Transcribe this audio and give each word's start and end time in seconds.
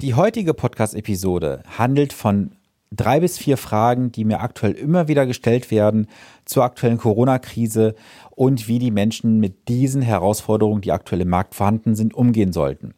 Die 0.00 0.14
heutige 0.14 0.54
Podcast-Episode 0.54 1.62
handelt 1.76 2.14
von 2.14 2.52
drei 2.90 3.20
bis 3.20 3.36
vier 3.36 3.58
Fragen, 3.58 4.10
die 4.10 4.24
mir 4.24 4.40
aktuell 4.40 4.72
immer 4.72 5.08
wieder 5.08 5.26
gestellt 5.26 5.70
werden 5.70 6.06
zur 6.46 6.64
aktuellen 6.64 6.96
Corona-Krise 6.96 7.94
und 8.30 8.66
wie 8.66 8.78
die 8.78 8.92
Menschen 8.92 9.40
mit 9.40 9.68
diesen 9.68 10.00
Herausforderungen, 10.00 10.80
die 10.80 10.92
aktuell 10.92 11.20
im 11.20 11.28
Markt 11.28 11.54
vorhanden 11.54 11.96
sind, 11.96 12.14
umgehen 12.14 12.54
sollten. 12.54 12.94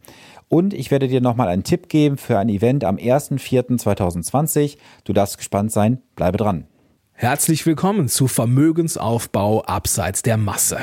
Und 0.46 0.74
ich 0.74 0.92
werde 0.92 1.08
dir 1.08 1.20
nochmal 1.20 1.48
einen 1.48 1.64
Tipp 1.64 1.88
geben 1.88 2.18
für 2.18 2.38
ein 2.38 2.48
Event 2.48 2.84
am 2.84 2.94
1.4.2020. 2.96 4.76
Du 5.02 5.12
darfst 5.12 5.38
gespannt 5.38 5.72
sein, 5.72 6.00
bleibe 6.14 6.36
dran. 6.36 6.68
Herzlich 7.14 7.66
willkommen 7.66 8.06
zu 8.06 8.28
Vermögensaufbau 8.28 9.62
abseits 9.62 10.22
der 10.22 10.36
Masse. 10.36 10.78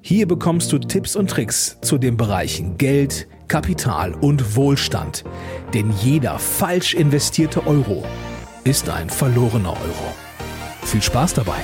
Hier 0.00 0.26
bekommst 0.26 0.72
du 0.72 0.78
Tipps 0.78 1.16
und 1.16 1.28
Tricks 1.28 1.78
zu 1.82 1.98
den 1.98 2.16
Bereichen 2.16 2.78
Geld, 2.78 3.28
Kapital 3.50 4.14
und 4.14 4.54
Wohlstand. 4.54 5.24
Denn 5.74 5.90
jeder 5.90 6.38
falsch 6.38 6.94
investierte 6.94 7.66
Euro 7.66 8.04
ist 8.62 8.88
ein 8.88 9.10
verlorener 9.10 9.72
Euro. 9.72 10.14
Viel 10.84 11.02
Spaß 11.02 11.34
dabei! 11.34 11.58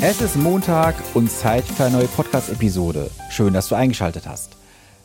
Es 0.00 0.20
ist 0.20 0.36
Montag 0.36 0.94
und 1.14 1.28
Zeit 1.28 1.64
für 1.64 1.86
eine 1.86 1.96
neue 1.96 2.06
Podcast-Episode. 2.06 3.10
Schön, 3.28 3.52
dass 3.52 3.68
du 3.68 3.74
eingeschaltet 3.74 4.28
hast. 4.28 4.52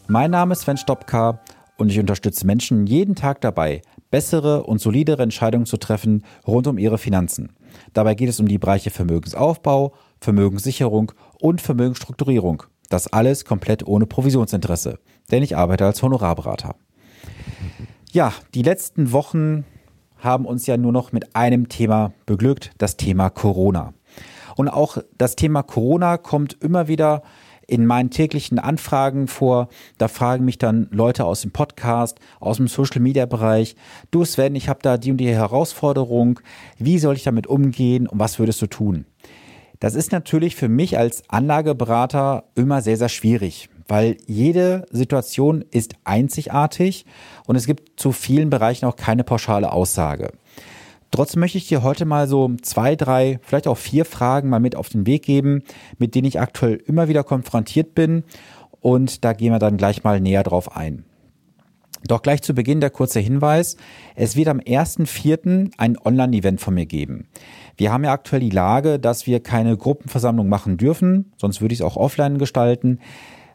Mein 0.07 0.29
Name 0.29 0.53
ist 0.53 0.61
Sven 0.61 0.77
Stopka 0.77 1.39
und 1.77 1.89
ich 1.89 1.99
unterstütze 1.99 2.45
Menschen 2.45 2.85
jeden 2.87 3.15
Tag 3.15 3.41
dabei, 3.41 3.81
bessere 4.11 4.63
und 4.63 4.79
solidere 4.79 5.23
Entscheidungen 5.23 5.65
zu 5.65 5.77
treffen 5.77 6.23
rund 6.47 6.67
um 6.67 6.77
ihre 6.77 6.97
Finanzen. 6.97 7.53
Dabei 7.93 8.15
geht 8.15 8.29
es 8.29 8.39
um 8.39 8.47
die 8.47 8.59
Bereiche 8.59 8.91
Vermögensaufbau, 8.91 9.93
Vermögenssicherung 10.19 11.11
und 11.39 11.61
Vermögensstrukturierung. 11.61 12.63
Das 12.89 13.11
alles 13.11 13.45
komplett 13.45 13.87
ohne 13.87 14.05
Provisionsinteresse, 14.05 14.99
denn 15.31 15.41
ich 15.43 15.57
arbeite 15.57 15.85
als 15.85 16.03
Honorarberater. 16.03 16.75
Ja, 18.11 18.33
die 18.53 18.61
letzten 18.61 19.11
Wochen 19.11 19.65
haben 20.19 20.45
uns 20.45 20.67
ja 20.67 20.77
nur 20.77 20.91
noch 20.91 21.11
mit 21.11 21.35
einem 21.35 21.69
Thema 21.69 22.13
beglückt, 22.25 22.71
das 22.77 22.97
Thema 22.97 23.29
Corona. 23.29 23.93
Und 24.55 24.69
auch 24.69 24.97
das 25.17 25.35
Thema 25.35 25.63
Corona 25.63 26.17
kommt 26.17 26.53
immer 26.61 26.87
wieder 26.87 27.23
in 27.67 27.85
meinen 27.85 28.09
täglichen 28.09 28.59
Anfragen 28.59 29.27
vor. 29.27 29.69
Da 29.97 30.07
fragen 30.07 30.45
mich 30.45 30.57
dann 30.57 30.87
Leute 30.91 31.25
aus 31.25 31.41
dem 31.41 31.51
Podcast, 31.51 32.19
aus 32.39 32.57
dem 32.57 32.67
Social-Media-Bereich, 32.67 33.75
du 34.11 34.25
Sven, 34.25 34.55
ich 34.55 34.69
habe 34.69 34.79
da 34.81 34.97
die 34.97 35.11
und 35.11 35.17
die 35.17 35.29
Herausforderung, 35.29 36.39
wie 36.77 36.99
soll 36.99 37.15
ich 37.15 37.23
damit 37.23 37.47
umgehen 37.47 38.07
und 38.07 38.19
was 38.19 38.39
würdest 38.39 38.61
du 38.61 38.67
tun? 38.67 39.05
Das 39.79 39.95
ist 39.95 40.11
natürlich 40.11 40.55
für 40.55 40.69
mich 40.69 40.97
als 40.97 41.29
Anlageberater 41.29 42.45
immer 42.55 42.81
sehr, 42.81 42.95
sehr 42.95 43.09
schwierig, 43.09 43.69
weil 43.87 44.17
jede 44.27 44.85
Situation 44.91 45.63
ist 45.71 45.95
einzigartig 46.05 47.05
und 47.47 47.57
es 47.57 47.65
gibt 47.65 47.99
zu 47.99 48.13
vielen 48.13 48.49
Bereichen 48.49 48.85
auch 48.85 48.95
keine 48.95 49.25
pauschale 49.25 49.71
Aussage. 49.73 50.31
Trotzdem 51.13 51.41
möchte 51.41 51.59
ich 51.59 51.67
dir 51.67 51.83
heute 51.83 52.05
mal 52.05 52.27
so 52.27 52.55
zwei, 52.63 52.95
drei, 52.95 53.39
vielleicht 53.43 53.67
auch 53.67 53.77
vier 53.77 54.03
Fragen 54.03 54.49
mal 54.49 54.59
mit 54.59 54.75
auf 54.75 54.89
den 54.89 55.05
Weg 55.05 55.21
geben, 55.21 55.61
mit 55.99 56.15
denen 56.15 56.25
ich 56.25 56.39
aktuell 56.39 56.81
immer 56.87 57.07
wieder 57.07 57.23
konfrontiert 57.23 57.93
bin. 57.93 58.23
Und 58.81 59.23
da 59.23 59.33
gehen 59.33 59.51
wir 59.51 59.59
dann 59.59 59.77
gleich 59.77 60.03
mal 60.03 60.19
näher 60.19 60.41
drauf 60.41 60.75
ein. 60.75 61.05
Doch 62.07 62.23
gleich 62.23 62.41
zu 62.41 62.55
Beginn 62.55 62.81
der 62.81 62.89
kurze 62.89 63.19
Hinweis. 63.19 63.77
Es 64.15 64.35
wird 64.35 64.47
am 64.47 64.57
1.4. 64.57 65.73
ein 65.77 65.99
Online-Event 66.03 66.59
von 66.59 66.73
mir 66.73 66.87
geben. 66.87 67.27
Wir 67.77 67.93
haben 67.93 68.03
ja 68.03 68.11
aktuell 68.11 68.41
die 68.41 68.49
Lage, 68.49 68.97
dass 68.97 69.27
wir 69.27 69.39
keine 69.39 69.77
Gruppenversammlung 69.77 70.49
machen 70.49 70.77
dürfen, 70.77 71.31
sonst 71.37 71.61
würde 71.61 71.73
ich 71.73 71.81
es 71.81 71.85
auch 71.85 71.95
offline 71.95 72.39
gestalten. 72.39 72.99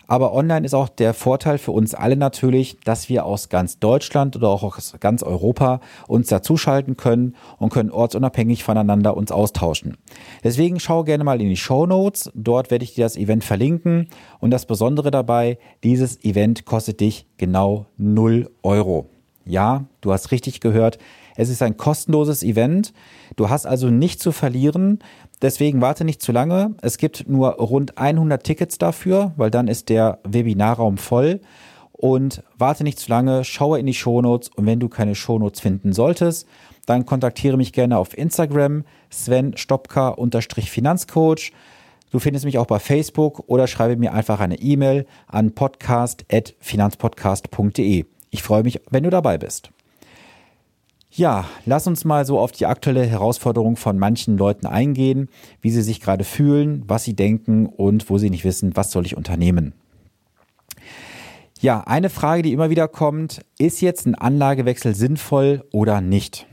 Aber 0.08 0.32
online 0.32 0.64
ist 0.64 0.74
auch 0.74 0.88
der 0.88 1.12
Vorteil 1.12 1.58
für 1.58 1.70
uns 1.70 1.94
alle 1.94 2.16
natürlich, 2.16 2.78
dass 2.82 3.10
wir 3.10 3.26
aus 3.26 3.50
ganz 3.50 3.78
Deutschland 3.78 4.34
oder 4.36 4.48
auch 4.48 4.62
aus 4.62 4.94
ganz 5.00 5.22
Europa 5.22 5.80
uns 6.08 6.28
dazuschalten 6.28 6.96
können 6.96 7.36
und 7.58 7.70
können 7.70 7.90
ortsunabhängig 7.90 8.64
voneinander 8.64 9.16
uns 9.16 9.30
austauschen. 9.30 9.98
Deswegen 10.42 10.80
schau 10.80 11.04
gerne 11.04 11.24
mal 11.24 11.40
in 11.42 11.50
die 11.50 11.56
Show 11.56 11.86
Notes. 11.86 12.30
Dort 12.34 12.70
werde 12.70 12.84
ich 12.84 12.94
dir 12.94 13.04
das 13.04 13.18
Event 13.18 13.44
verlinken. 13.44 14.08
Und 14.40 14.50
das 14.50 14.64
Besondere 14.64 15.10
dabei, 15.10 15.58
dieses 15.84 16.24
Event 16.24 16.64
kostet 16.64 17.00
dich 17.00 17.26
genau 17.36 17.84
0 17.98 18.50
Euro. 18.62 19.10
Ja, 19.44 19.84
du 20.00 20.12
hast 20.12 20.30
richtig 20.30 20.60
gehört. 20.60 20.98
Es 21.36 21.48
ist 21.48 21.62
ein 21.62 21.76
kostenloses 21.76 22.42
Event. 22.42 22.92
Du 23.36 23.48
hast 23.48 23.64
also 23.64 23.90
nichts 23.90 24.22
zu 24.22 24.32
verlieren. 24.32 24.98
Deswegen 25.40 25.80
warte 25.80 26.04
nicht 26.04 26.20
zu 26.20 26.32
lange. 26.32 26.74
Es 26.82 26.98
gibt 26.98 27.28
nur 27.28 27.52
rund 27.54 27.96
100 27.98 28.42
Tickets 28.42 28.78
dafür, 28.78 29.32
weil 29.36 29.50
dann 29.50 29.68
ist 29.68 29.88
der 29.88 30.18
Webinarraum 30.24 30.98
voll. 30.98 31.40
Und 31.92 32.42
warte 32.56 32.82
nicht 32.84 32.98
zu 32.98 33.10
lange, 33.10 33.44
schaue 33.44 33.78
in 33.78 33.86
die 33.86 33.94
Shownotes 33.94 34.50
und 34.54 34.66
wenn 34.66 34.80
du 34.80 34.88
keine 34.88 35.14
Shownotes 35.14 35.60
finden 35.60 35.92
solltest, 35.92 36.48
dann 36.86 37.06
kontaktiere 37.06 37.56
mich 37.56 37.72
gerne 37.72 37.98
auf 37.98 38.16
Instagram 38.16 38.84
Sven 39.10 39.56
Stopka-Finanzcoach. 39.56 41.52
Du 42.10 42.18
findest 42.18 42.44
mich 42.44 42.58
auch 42.58 42.66
bei 42.66 42.78
Facebook 42.78 43.44
oder 43.48 43.66
schreibe 43.66 43.96
mir 43.96 44.12
einfach 44.14 44.40
eine 44.40 44.60
E-Mail 44.60 45.06
an 45.26 45.54
podcast.finanzpodcast.de. 45.54 48.04
Ich 48.30 48.42
freue 48.42 48.62
mich, 48.62 48.80
wenn 48.90 49.04
du 49.04 49.10
dabei 49.10 49.38
bist. 49.38 49.70
Ja, 51.18 51.46
lass 51.66 51.88
uns 51.88 52.04
mal 52.04 52.24
so 52.24 52.38
auf 52.38 52.52
die 52.52 52.66
aktuelle 52.66 53.04
Herausforderung 53.04 53.74
von 53.74 53.98
manchen 53.98 54.38
Leuten 54.38 54.68
eingehen, 54.68 55.28
wie 55.60 55.72
sie 55.72 55.82
sich 55.82 56.00
gerade 56.00 56.22
fühlen, 56.22 56.84
was 56.86 57.02
sie 57.02 57.16
denken 57.16 57.66
und 57.66 58.08
wo 58.08 58.18
sie 58.18 58.30
nicht 58.30 58.44
wissen, 58.44 58.76
was 58.76 58.92
soll 58.92 59.04
ich 59.04 59.16
unternehmen. 59.16 59.74
Ja, 61.60 61.80
eine 61.80 62.08
Frage, 62.08 62.42
die 62.42 62.52
immer 62.52 62.70
wieder 62.70 62.86
kommt, 62.86 63.40
ist 63.58 63.80
jetzt 63.80 64.06
ein 64.06 64.14
Anlagewechsel 64.14 64.94
sinnvoll 64.94 65.64
oder 65.72 66.00
nicht? 66.00 66.46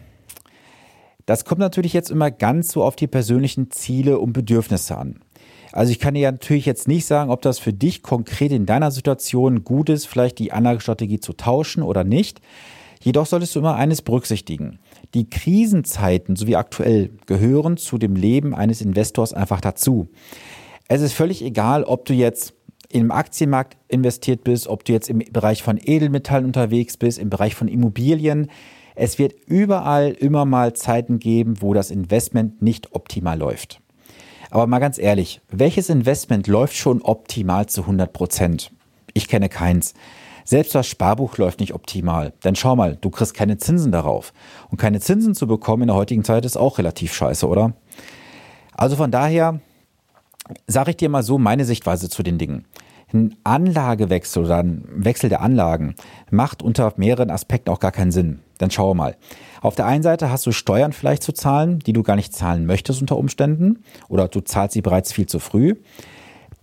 Das 1.28 1.46
kommt 1.46 1.60
natürlich 1.60 1.94
jetzt 1.94 2.10
immer 2.10 2.32
ganz 2.32 2.72
so 2.72 2.84
auf 2.84 2.96
die 2.96 3.06
persönlichen 3.06 3.70
Ziele 3.70 4.18
und 4.18 4.34
Bedürfnisse 4.34 4.98
an. 4.98 5.20
Also 5.74 5.92
ich 5.92 6.00
kann 6.00 6.16
dir 6.16 6.32
natürlich 6.32 6.66
jetzt 6.66 6.88
nicht 6.88 7.06
sagen, 7.06 7.30
ob 7.30 7.44
das 7.44 7.60
für 7.60 7.74
dich 7.74 8.02
konkret 8.02 8.52
in 8.52 8.66
deiner 8.66 8.90
Situation 8.90 9.64
gut 9.64 9.90
ist, 9.90 10.08
vielleicht 10.08 10.40
die 10.40 10.52
Anlagestrategie 10.52 11.20
zu 11.20 11.34
tauschen 11.34 11.84
oder 11.84 12.04
nicht. 12.04 12.42
Jedoch 13.02 13.26
solltest 13.26 13.56
du 13.56 13.60
immer 13.60 13.76
eines 13.76 14.02
berücksichtigen. 14.02 14.80
Die 15.14 15.30
Krisenzeiten, 15.30 16.36
so 16.36 16.48
wie 16.48 16.56
aktuell, 16.56 17.12
gehören 17.26 17.78
zu 17.78 17.98
dem 17.98 18.16
Leben 18.16 18.56
eines 18.56 18.82
Investors 18.82 19.34
einfach 19.34 19.62
dazu. 19.62 20.08
Es 20.88 21.02
ist 21.02 21.14
völlig 21.14 21.44
egal, 21.44 21.84
ob 21.84 22.06
du 22.06 22.14
jetzt 22.14 22.54
im 22.90 23.12
Aktienmarkt 23.12 23.78
investiert 23.88 24.44
bist, 24.44 24.68
ob 24.68 24.86
du 24.86 24.94
jetzt 24.94 25.10
im 25.10 25.20
Bereich 25.20 25.64
von 25.64 25.80
Edelmetallen 25.84 26.46
unterwegs 26.46 26.98
bist, 26.98 27.18
im 27.18 27.30
Bereich 27.30 27.56
von 27.56 27.68
Immobilien. 27.68 28.50
Es 28.96 29.20
wird 29.20 29.34
überall 29.48 30.12
immer 30.12 30.46
mal 30.46 30.74
Zeiten 30.74 31.20
geben, 31.20 31.62
wo 31.62 31.74
das 31.74 31.92
Investment 31.92 32.62
nicht 32.62 32.94
optimal 32.94 33.38
läuft. 33.38 33.82
Aber 34.52 34.68
mal 34.68 34.80
ganz 34.80 34.98
ehrlich, 34.98 35.42
welches 35.50 35.90
Investment 35.90 36.48
läuft 36.48 36.76
schon 36.76 37.02
optimal 37.02 37.66
zu 37.66 37.82
100 37.82 38.14
Prozent? 38.14 38.72
Ich 39.14 39.28
kenne 39.28 39.50
keins. 39.50 39.94
Selbst 40.46 40.76
das 40.76 40.88
Sparbuch 40.88 41.38
läuft 41.38 41.60
nicht 41.60 41.74
optimal. 41.74 42.32
Denn 42.44 42.56
schau 42.56 42.76
mal, 42.76 42.98
du 43.02 43.10
kriegst 43.10 43.34
keine 43.34 43.58
Zinsen 43.58 43.92
darauf. 43.92 44.32
Und 44.70 44.78
keine 44.78 45.00
Zinsen 45.02 45.34
zu 45.34 45.48
bekommen 45.48 45.84
in 45.84 45.88
der 45.88 45.98
heutigen 45.98 46.24
Zeit 46.24 46.46
ist 46.46 46.56
auch 46.56 46.78
relativ 46.78 47.14
scheiße, 47.14 47.48
oder? 47.48 47.74
Also 48.74 48.96
von 48.96 49.10
daher 49.10 49.60
sage 50.68 50.92
ich 50.92 50.98
dir 50.98 51.10
mal 51.10 51.24
so 51.24 51.40
meine 51.40 51.66
Sichtweise 51.66 52.10
zu 52.10 52.22
den 52.22 52.38
Dingen. 52.38 52.66
Ein 53.12 53.36
Anlagewechsel 53.44 54.46
oder 54.46 54.58
ein 54.58 54.84
Wechsel 54.90 55.30
der 55.30 55.42
Anlagen 55.42 55.96
macht 56.30 56.62
unter 56.62 56.94
mehreren 56.98 57.32
Aspekten 57.32 57.72
auch 57.72 57.80
gar 57.80 57.92
keinen 57.92 58.12
Sinn. 58.12 58.40
Dann 58.58 58.72
schau 58.72 58.94
mal. 58.94 59.16
Auf 59.62 59.76
der 59.76 59.86
einen 59.86 60.04
Seite 60.04 60.30
hast 60.30 60.46
du 60.46 60.52
Steuern 60.52 60.94
vielleicht 60.94 61.24
zu 61.24 61.32
zahlen, 61.32 61.80
die 61.80 61.94
du 61.94 62.04
gar 62.04 62.16
nicht 62.16 62.34
zahlen 62.34 62.66
möchtest 62.66 63.02
unter 63.02 63.18
Umständen, 63.18 63.84
oder 64.10 64.28
du 64.28 64.42
zahlst 64.42 64.74
sie 64.74 64.82
bereits 64.82 65.12
viel 65.12 65.28
zu 65.28 65.40
früh. 65.40 65.76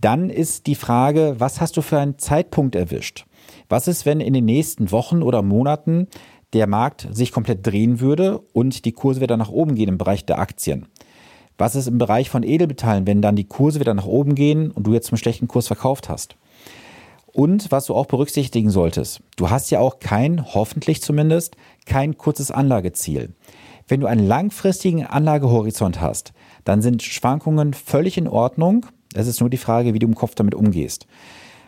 Dann 0.00 0.30
ist 0.30 0.66
die 0.66 0.74
Frage, 0.74 1.36
was 1.38 1.60
hast 1.60 1.76
du 1.76 1.82
für 1.82 1.98
einen 1.98 2.18
Zeitpunkt 2.18 2.74
erwischt? 2.74 3.24
Was 3.68 3.88
ist, 3.88 4.06
wenn 4.06 4.20
in 4.20 4.32
den 4.32 4.44
nächsten 4.44 4.90
Wochen 4.90 5.22
oder 5.22 5.42
Monaten 5.42 6.08
der 6.52 6.66
Markt 6.66 7.08
sich 7.10 7.32
komplett 7.32 7.66
drehen 7.66 8.00
würde 8.00 8.40
und 8.52 8.84
die 8.84 8.92
Kurse 8.92 9.20
wieder 9.20 9.36
nach 9.36 9.50
oben 9.50 9.74
gehen 9.74 9.88
im 9.88 9.98
Bereich 9.98 10.26
der 10.26 10.38
Aktien? 10.38 10.86
Was 11.58 11.74
ist 11.74 11.86
im 11.86 11.98
Bereich 11.98 12.30
von 12.30 12.42
Edelmetallen, 12.42 13.06
wenn 13.06 13.22
dann 13.22 13.36
die 13.36 13.48
Kurse 13.48 13.80
wieder 13.80 13.94
nach 13.94 14.06
oben 14.06 14.34
gehen 14.34 14.70
und 14.70 14.86
du 14.86 14.92
jetzt 14.92 15.08
zum 15.08 15.18
schlechten 15.18 15.48
Kurs 15.48 15.66
verkauft 15.66 16.08
hast? 16.08 16.36
Und 17.32 17.72
was 17.72 17.86
du 17.86 17.94
auch 17.94 18.06
berücksichtigen 18.06 18.70
solltest, 18.70 19.22
du 19.36 19.48
hast 19.48 19.70
ja 19.70 19.80
auch 19.80 20.00
kein, 20.00 20.54
hoffentlich 20.54 21.00
zumindest, 21.00 21.56
kein 21.86 22.18
kurzes 22.18 22.50
Anlageziel. 22.50 23.34
Wenn 23.88 24.00
du 24.00 24.06
einen 24.06 24.26
langfristigen 24.26 25.06
Anlagehorizont 25.06 26.00
hast, 26.00 26.32
dann 26.64 26.82
sind 26.82 27.02
Schwankungen 27.02 27.74
völlig 27.74 28.18
in 28.18 28.28
Ordnung. 28.28 28.86
Es 29.14 29.26
ist 29.26 29.40
nur 29.40 29.50
die 29.50 29.56
Frage, 29.56 29.94
wie 29.94 29.98
du 29.98 30.06
im 30.06 30.14
Kopf 30.14 30.34
damit 30.34 30.54
umgehst. 30.54 31.06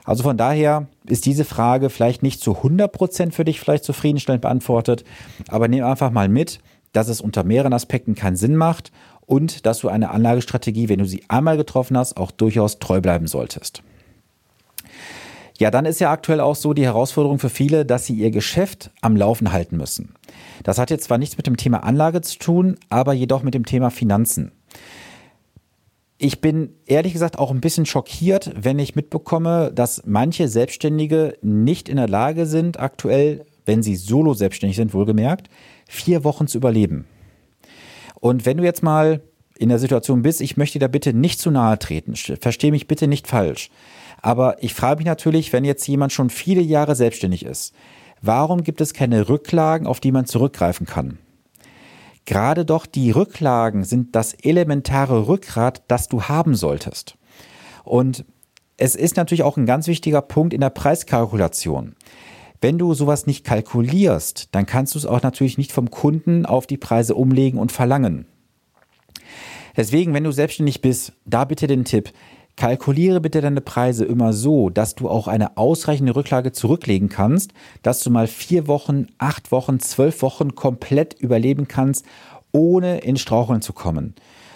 Also 0.05 0.23
von 0.23 0.37
daher 0.37 0.87
ist 1.07 1.25
diese 1.27 1.45
Frage 1.45 1.91
vielleicht 1.91 2.23
nicht 2.23 2.41
zu 2.41 2.57
100 2.57 2.93
Prozent 2.93 3.35
für 3.35 3.45
dich 3.45 3.59
vielleicht 3.59 3.85
zufriedenstellend 3.85 4.43
beantwortet, 4.43 5.05
aber 5.49 5.67
nimm 5.67 5.85
einfach 5.85 6.11
mal 6.11 6.29
mit, 6.29 6.61
dass 6.93 7.09
es 7.09 7.21
unter 7.21 7.43
mehreren 7.43 7.73
Aspekten 7.73 8.15
keinen 8.15 8.37
Sinn 8.37 8.55
macht 8.55 8.93
und 9.27 9.67
dass 9.67 9.81
du 9.81 9.89
eine 9.89 10.11
Anlagestrategie, 10.11 10.89
wenn 10.89 10.99
du 10.99 11.07
sie 11.07 11.25
einmal 11.29 11.57
getroffen 11.57 11.97
hast, 11.97 12.17
auch 12.17 12.31
durchaus 12.31 12.79
treu 12.79 13.01
bleiben 13.01 13.27
solltest. 13.27 13.83
Ja, 15.59 15.71
dann 15.71 15.87
ist 15.87 16.01
ja 16.01 16.11
aktuell 16.11 16.41
auch 16.41 16.57
so 16.57 16.75
die 16.75 16.85
Herausforderung 16.85 17.39
für 17.39 17.49
viele, 17.49 17.87
dass 17.87 18.07
sie 18.07 18.15
ihr 18.15 18.33
Geschäft 18.33 18.91
am 19.01 19.17
Laufen 19.17 19.53
halten 19.53 19.77
müssen. 19.77 20.15
Das 20.65 20.79
hat 20.79 20.91
jetzt 20.91 21.05
zwar 21.05 21.19
nichts 21.19 21.37
mit 21.37 21.47
dem 21.47 21.57
Thema 21.57 21.85
Anlage 21.85 22.21
zu 22.23 22.39
tun, 22.39 22.77
aber 22.91 23.13
jedoch 23.13 23.43
mit 23.43 23.55
dem 23.55 23.65
Thema 23.65 23.91
Finanzen. 23.91 24.51
Ich 26.17 26.41
bin 26.41 26.75
ehrlich 26.87 27.13
gesagt 27.13 27.39
auch 27.39 27.51
ein 27.51 27.61
bisschen 27.61 27.87
schockiert, 27.87 28.53
wenn 28.57 28.79
ich 28.79 28.95
mitbekomme, 28.95 29.73
dass 29.75 30.03
manche 30.07 30.49
Selbstständige 30.49 31.37
nicht 31.43 31.89
in 31.89 31.97
der 31.97 32.09
Lage 32.09 32.47
sind, 32.47 32.79
aktuell, 32.79 33.45
wenn 33.67 33.83
sie 33.83 33.97
solo 33.97 34.35
selbstständig 34.35 34.77
sind, 34.77 34.95
wohlgemerkt, 34.95 35.49
vier 35.89 36.23
Wochen 36.23 36.47
zu 36.47 36.59
überleben. 36.59 37.07
Und 38.21 38.47
wenn 38.47 38.57
du 38.57 38.65
jetzt 38.65 38.83
mal 38.83 39.23
in 39.59 39.69
der 39.69 39.79
Situation 39.79 40.23
bist, 40.23 40.41
ich 40.41 40.57
möchte 40.57 40.79
da 40.79 40.89
bitte 40.89 41.13
nicht 41.13 41.41
zu 41.41 41.51
nahe 41.51 41.79
treten, 41.79 42.15
verstehe 42.15 42.71
mich 42.71 42.87
bitte 42.87 43.09
nicht 43.09 43.27
falsch. 43.27 43.71
Aber 44.23 44.63
ich 44.63 44.73
frage 44.73 44.99
mich 44.99 45.07
natürlich, 45.07 45.53
wenn 45.53 45.65
jetzt 45.65 45.87
jemand 45.87 46.13
schon 46.13 46.31
viele 46.31 46.63
Jahre 46.63 46.95
selbstständig 46.95 47.45
ist, 47.45 47.75
warum 48.23 48.63
gibt 48.63 48.81
es 48.81 48.95
keine 48.95 49.29
Rücklagen, 49.29 49.87
auf 49.87 50.01
die 50.01 50.13
man 50.13 50.27
zurückgreifen 50.27 50.87
kann? 50.87 51.19
Gerade 52.27 52.65
doch 52.65 52.87
die 52.87 53.11
Rücklagen 53.11 53.85
sind 53.85 54.15
das 54.17 54.33
elementare 54.33 55.29
Rückgrat, 55.29 55.83
das 55.89 56.09
du 56.09 56.23
haben 56.23 56.55
solltest. 56.55 57.17
Und 57.85 58.25
es 58.77 58.95
ist 58.95 59.17
natürlich 59.17 59.43
auch 59.43 59.57
ein 59.57 59.67
ganz 59.67 59.87
wichtiger 59.87 60.23
Punkt 60.23 60.55
in 60.55 60.61
der 60.61 60.71
Preiskalkulation. 60.71 61.95
Wenn 62.61 62.79
du 62.79 62.95
sowas 62.95 63.27
nicht 63.27 63.45
kalkulierst, 63.45 64.49
dann 64.53 64.65
kannst 64.65 64.95
du 64.95 64.99
es 64.99 65.07
auch 65.07 65.23
natürlich 65.23 65.59
nicht 65.59 65.71
vom 65.71 65.91
Kunden 65.91 66.47
auf 66.47 66.67
die 66.67 66.79
Preise 66.79 67.15
umlegen 67.15 67.59
und 67.59 67.73
verlangen. 67.73 68.27
Deswegen, 69.77 70.15
wenn 70.15 70.25
du 70.25 70.31
selbstständig 70.31 70.81
bist, 70.81 71.13
da 71.27 71.45
bitte 71.45 71.67
den 71.67 71.85
Tipp, 71.85 72.11
kalkuliere 72.57 73.21
bitte 73.21 73.41
deine 73.41 73.61
Preise 73.61 74.05
immer 74.05 74.33
so, 74.33 74.71
dass 74.71 74.95
du 74.95 75.09
auch 75.09 75.29
eine 75.29 75.57
ausreichende 75.57 76.15
Rücklage 76.15 76.53
zurücklegen 76.53 77.09
kannst, 77.09 77.53
dass 77.83 78.01
du 78.01 78.11
mal 78.11 78.27
vier 78.27 78.69
Wochen, 78.69 79.07
acht 79.19 79.53
Wochen, 79.53 79.81
zwölf 79.81 80.23
Wochen 80.23 80.55
komplett 80.55 81.15
überleben 81.15 81.69
kannst, 81.69 82.05
ohne 82.53 82.99
in 82.99 83.17
Straucheln 83.17 83.63
zu 83.63 83.73
kommen. 83.73 84.15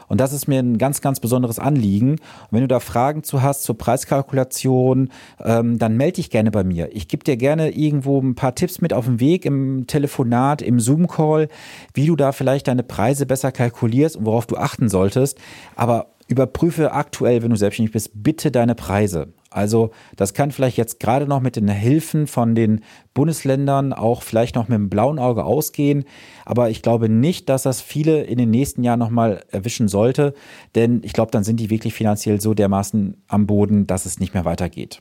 Und 0.09 0.21
das 0.21 0.33
ist 0.33 0.49
mir 0.49 0.59
ein 0.59 0.79
ganz, 0.79 1.01
ganz 1.01 1.21
besonderes 1.21 1.59
Anliegen. 1.59 2.13
Und 2.13 2.19
wenn 2.51 2.63
du 2.63 2.69
da 2.69 2.81
Fragen 2.81 3.23
zu 3.23 3.43
hast 3.43 3.63
zur 3.63 3.77
Preiskalkulation, 3.77 5.11
ähm, 5.45 5.79
dann 5.79 5.97
melde 5.97 6.15
dich 6.15 6.31
gerne 6.31 6.51
bei 6.51 6.65
mir. 6.65 6.95
Ich 6.97 7.09
gebe 7.09 7.25
dir 7.25 7.37
gerne 7.37 7.71
irgendwo 7.71 8.19
ein 8.19 8.35
paar 8.35 8.55
Tipps 8.55 8.81
mit 8.81 8.93
auf 8.93 9.05
den 9.05 9.21
Weg 9.21 9.45
im 9.45 9.87
Telefonat, 9.87 10.63
im 10.63 10.81
Zoom-Call, 10.81 11.49
wie 11.93 12.07
du 12.07 12.17
da 12.17 12.33
vielleicht 12.33 12.69
deine 12.69 12.83
Preise 12.83 13.27
besser 13.27 13.53
kalkulierst 13.53 14.17
und 14.17 14.25
worauf 14.25 14.47
du 14.47 14.57
achten 14.57 14.89
solltest. 14.89 15.39
Aber 15.77 16.07
überprüfe 16.29 16.93
aktuell, 16.93 17.43
wenn 17.43 17.51
du 17.51 17.57
selbstständig 17.57 17.93
bist, 17.93 18.11
bitte 18.15 18.51
deine 18.51 18.75
Preise. 18.75 19.33
Also 19.51 19.91
das 20.15 20.35
kann 20.35 20.51
vielleicht 20.51 20.77
jetzt 20.77 21.01
gerade 21.01 21.27
noch 21.27 21.41
mit 21.41 21.57
den 21.57 21.69
Hilfen 21.69 22.27
von 22.27 22.55
den 22.55 22.83
Bundesländern 23.15 23.95
auch 23.95 24.23
vielleicht 24.23 24.55
noch 24.55 24.69
mit 24.69 24.77
dem 24.77 24.91
blauen 24.91 25.19
Auge 25.19 25.45
ausgehen. 25.45 26.05
Aber 26.45 26.69
ich 26.69 26.83
glaube 26.83 27.09
nicht, 27.09 27.49
dass 27.49 27.63
das 27.63 27.81
viele 27.81 28.23
in 28.25 28.37
den 28.37 28.51
nächsten 28.51 28.85
Jahren 28.85 28.99
nochmal 28.99 29.43
erwischen 29.51 29.89
sollte. 29.89 30.35
Denn 30.75 31.01
ich 31.03 31.15
glaube, 31.15 31.31
dann 31.31 31.45
sind 31.45 31.61
die 31.61 31.71
wirklich 31.71 31.95
finanziell 31.95 32.43
so 32.43 32.53
dermaßen 32.53 33.17
am 33.27 33.47
Boden, 33.47 33.87
dass 33.87 34.05
es 34.05 34.21
nicht 34.21 34.35
mehr 34.35 34.45
weitergeht. 34.45 35.01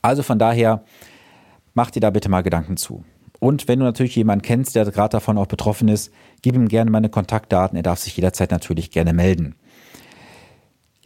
Also 0.00 0.22
von 0.22 0.38
daher, 0.38 0.82
mach 1.74 1.90
dir 1.90 2.00
da 2.00 2.08
bitte 2.08 2.30
mal 2.30 2.42
Gedanken 2.42 2.78
zu. 2.78 3.04
Und 3.38 3.68
wenn 3.68 3.80
du 3.80 3.84
natürlich 3.84 4.16
jemanden 4.16 4.42
kennst, 4.42 4.74
der 4.74 4.86
gerade 4.86 5.12
davon 5.12 5.36
auch 5.36 5.46
betroffen 5.46 5.88
ist, 5.88 6.10
gib 6.40 6.54
ihm 6.54 6.68
gerne 6.68 6.90
meine 6.90 7.10
Kontaktdaten. 7.10 7.76
Er 7.76 7.82
darf 7.82 7.98
sich 7.98 8.16
jederzeit 8.16 8.50
natürlich 8.50 8.90
gerne 8.90 9.12
melden. 9.12 9.56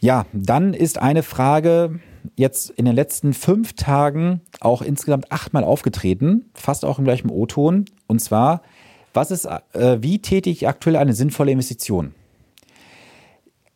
Ja, 0.01 0.25
dann 0.33 0.73
ist 0.73 0.97
eine 0.97 1.21
Frage 1.21 1.99
jetzt 2.35 2.71
in 2.71 2.85
den 2.85 2.95
letzten 2.95 3.33
fünf 3.33 3.73
Tagen 3.73 4.41
auch 4.59 4.81
insgesamt 4.81 5.31
achtmal 5.31 5.63
aufgetreten, 5.63 6.49
fast 6.55 6.85
auch 6.85 6.97
im 6.97 7.05
gleichen 7.05 7.29
O-Ton. 7.29 7.85
Und 8.07 8.19
zwar, 8.19 8.63
was 9.13 9.29
ist, 9.29 9.45
äh, 9.45 10.01
wie 10.01 10.19
tätige 10.19 10.49
ich 10.49 10.67
aktuell 10.67 10.95
eine 10.95 11.13
sinnvolle 11.13 11.51
Investition? 11.51 12.15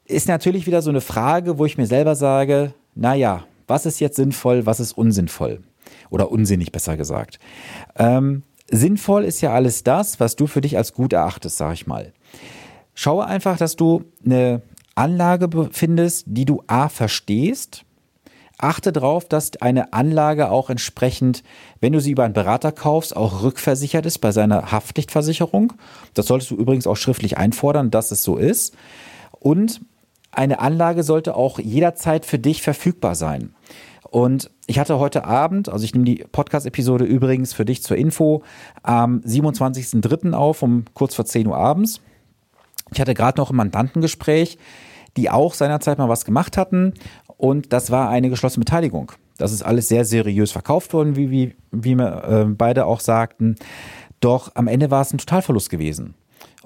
Ist 0.05 0.27
natürlich 0.27 0.65
wieder 0.65 0.81
so 0.81 0.89
eine 0.89 1.01
Frage, 1.01 1.59
wo 1.59 1.65
ich 1.65 1.77
mir 1.77 1.85
selber 1.85 2.15
sage, 2.15 2.73
naja, 2.95 3.45
was 3.67 3.85
ist 3.85 3.99
jetzt 3.99 4.15
sinnvoll, 4.15 4.65
was 4.65 4.79
ist 4.79 4.93
unsinnvoll? 4.93 5.61
Oder 6.09 6.31
unsinnig, 6.31 6.71
besser 6.71 6.97
gesagt. 6.97 7.37
Ähm, 7.97 8.41
sinnvoll 8.71 9.25
ist 9.25 9.41
ja 9.41 9.53
alles 9.53 9.83
das, 9.83 10.19
was 10.19 10.35
du 10.35 10.47
für 10.47 10.61
dich 10.61 10.75
als 10.75 10.93
gut 10.93 11.13
erachtest, 11.13 11.57
sag 11.57 11.73
ich 11.73 11.85
mal. 11.85 12.13
Schaue 12.95 13.25
einfach, 13.25 13.57
dass 13.57 13.75
du 13.75 14.05
eine 14.25 14.63
Anlage 14.95 15.47
befindest, 15.47 16.25
die 16.27 16.45
du 16.45 16.63
A 16.67 16.89
verstehst. 16.89 17.83
Achte 18.57 18.93
darauf, 18.93 19.27
dass 19.27 19.61
eine 19.61 19.91
Anlage 19.91 20.49
auch 20.49 20.69
entsprechend, 20.69 21.43
wenn 21.81 21.91
du 21.91 21.99
sie 21.99 22.11
über 22.11 22.23
einen 22.23 22.33
Berater 22.33 22.71
kaufst, 22.71 23.15
auch 23.15 23.43
rückversichert 23.43 24.05
ist 24.05 24.19
bei 24.19 24.31
seiner 24.31 24.71
Haftpflichtversicherung. 24.71 25.73
Das 26.13 26.27
solltest 26.27 26.51
du 26.51 26.55
übrigens 26.55 26.87
auch 26.87 26.95
schriftlich 26.95 27.37
einfordern, 27.37 27.91
dass 27.91 28.11
es 28.11 28.23
so 28.23 28.37
ist. 28.37 28.73
Und 29.31 29.81
eine 30.31 30.59
Anlage 30.59 31.03
sollte 31.03 31.35
auch 31.35 31.59
jederzeit 31.59 32.25
für 32.25 32.39
dich 32.39 32.61
verfügbar 32.61 33.15
sein. 33.15 33.53
Und 34.09 34.49
ich 34.67 34.79
hatte 34.79 34.99
heute 34.99 35.25
Abend, 35.25 35.67
also 35.67 35.83
ich 35.83 35.93
nehme 35.93 36.05
die 36.05 36.23
Podcast-Episode 36.31 37.03
übrigens 37.03 37.51
für 37.51 37.65
dich 37.65 37.83
zur 37.83 37.97
Info, 37.97 38.43
am 38.81 39.19
27.03. 39.19 40.31
auf, 40.33 40.61
um 40.61 40.85
kurz 40.93 41.15
vor 41.15 41.25
10 41.25 41.47
Uhr 41.47 41.57
abends. 41.57 41.99
Ich 42.91 43.01
hatte 43.01 43.13
gerade 43.13 43.39
noch 43.39 43.51
ein 43.51 43.55
Mandantengespräch, 43.55 44.57
die 45.17 45.29
auch 45.29 45.53
seinerzeit 45.53 45.97
mal 45.97 46.09
was 46.09 46.25
gemacht 46.25 46.57
hatten 46.57 46.93
und 47.37 47.73
das 47.73 47.91
war 47.91 48.09
eine 48.09 48.29
geschlossene 48.29 48.63
Beteiligung. 48.63 49.11
Das 49.37 49.51
ist 49.51 49.63
alles 49.63 49.87
sehr 49.87 50.05
seriös 50.05 50.51
verkauft 50.51 50.93
worden, 50.93 51.15
wie, 51.15 51.29
wie, 51.29 51.55
wie 51.71 51.95
wir 51.95 52.23
äh, 52.23 52.45
beide 52.45 52.85
auch 52.85 53.01
sagten. 53.01 53.55
Doch 54.21 54.51
am 54.55 54.67
Ende 54.67 54.91
war 54.91 55.01
es 55.01 55.13
ein 55.13 55.17
Totalverlust 55.17 55.69
gewesen. 55.69 56.15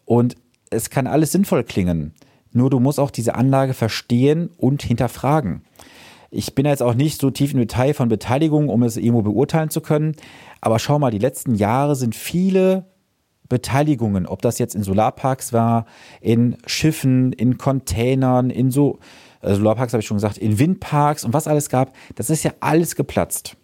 Und 0.05 0.35
es 0.69 0.89
kann 0.89 1.07
alles 1.07 1.31
sinnvoll 1.31 1.63
klingen. 1.63 2.13
Nur 2.51 2.69
du 2.69 2.79
musst 2.79 2.99
auch 2.99 3.11
diese 3.11 3.35
Anlage 3.35 3.73
verstehen 3.73 4.49
und 4.57 4.83
hinterfragen. 4.83 5.63
Ich 6.31 6.53
bin 6.53 6.65
jetzt 6.65 6.83
auch 6.83 6.93
nicht 6.93 7.19
so 7.19 7.31
tief 7.31 7.53
im 7.53 7.59
Detail 7.59 7.93
von 7.93 8.09
Beteiligung, 8.09 8.69
um 8.69 8.83
es 8.83 8.97
irgendwo 8.97 9.23
beurteilen 9.23 9.71
zu 9.71 9.81
können. 9.81 10.15
Aber 10.61 10.77
schau 10.77 10.99
mal, 10.99 11.11
die 11.11 11.17
letzten 11.17 11.55
Jahre 11.55 11.95
sind 11.95 12.15
viele 12.15 12.85
Beteiligungen, 13.49 14.25
ob 14.25 14.41
das 14.41 14.59
jetzt 14.59 14.75
in 14.75 14.83
Solarparks 14.83 15.51
war, 15.51 15.85
in 16.21 16.57
Schiffen, 16.65 17.33
in 17.33 17.57
Containern, 17.57 18.51
in 18.51 18.71
so, 18.71 18.99
äh, 19.41 19.55
Solarparks 19.55 19.93
habe 19.93 20.01
ich 20.01 20.07
schon 20.07 20.17
gesagt, 20.17 20.37
in 20.37 20.59
Windparks 20.59 21.25
und 21.25 21.33
was 21.33 21.47
alles 21.47 21.69
gab, 21.69 21.93
das 22.15 22.29
ist 22.29 22.43
ja 22.43 22.51
alles 22.59 22.95
geplatzt. 22.95 23.57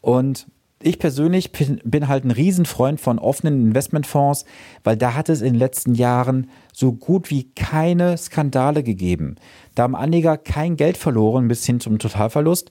Und 0.00 0.46
ich 0.84 0.98
persönlich 0.98 1.50
bin 1.52 2.08
halt 2.08 2.24
ein 2.24 2.30
Riesenfreund 2.30 3.00
von 3.00 3.18
offenen 3.18 3.68
Investmentfonds, 3.68 4.44
weil 4.82 4.98
da 4.98 5.14
hat 5.14 5.30
es 5.30 5.40
in 5.40 5.54
den 5.54 5.58
letzten 5.58 5.94
Jahren 5.94 6.50
so 6.74 6.92
gut 6.92 7.30
wie 7.30 7.50
keine 7.54 8.18
Skandale 8.18 8.82
gegeben. 8.82 9.36
Da 9.74 9.84
haben 9.84 9.96
Anleger 9.96 10.36
kein 10.36 10.76
Geld 10.76 10.98
verloren 10.98 11.48
bis 11.48 11.64
hin 11.64 11.80
zum 11.80 11.98
Totalverlust. 11.98 12.70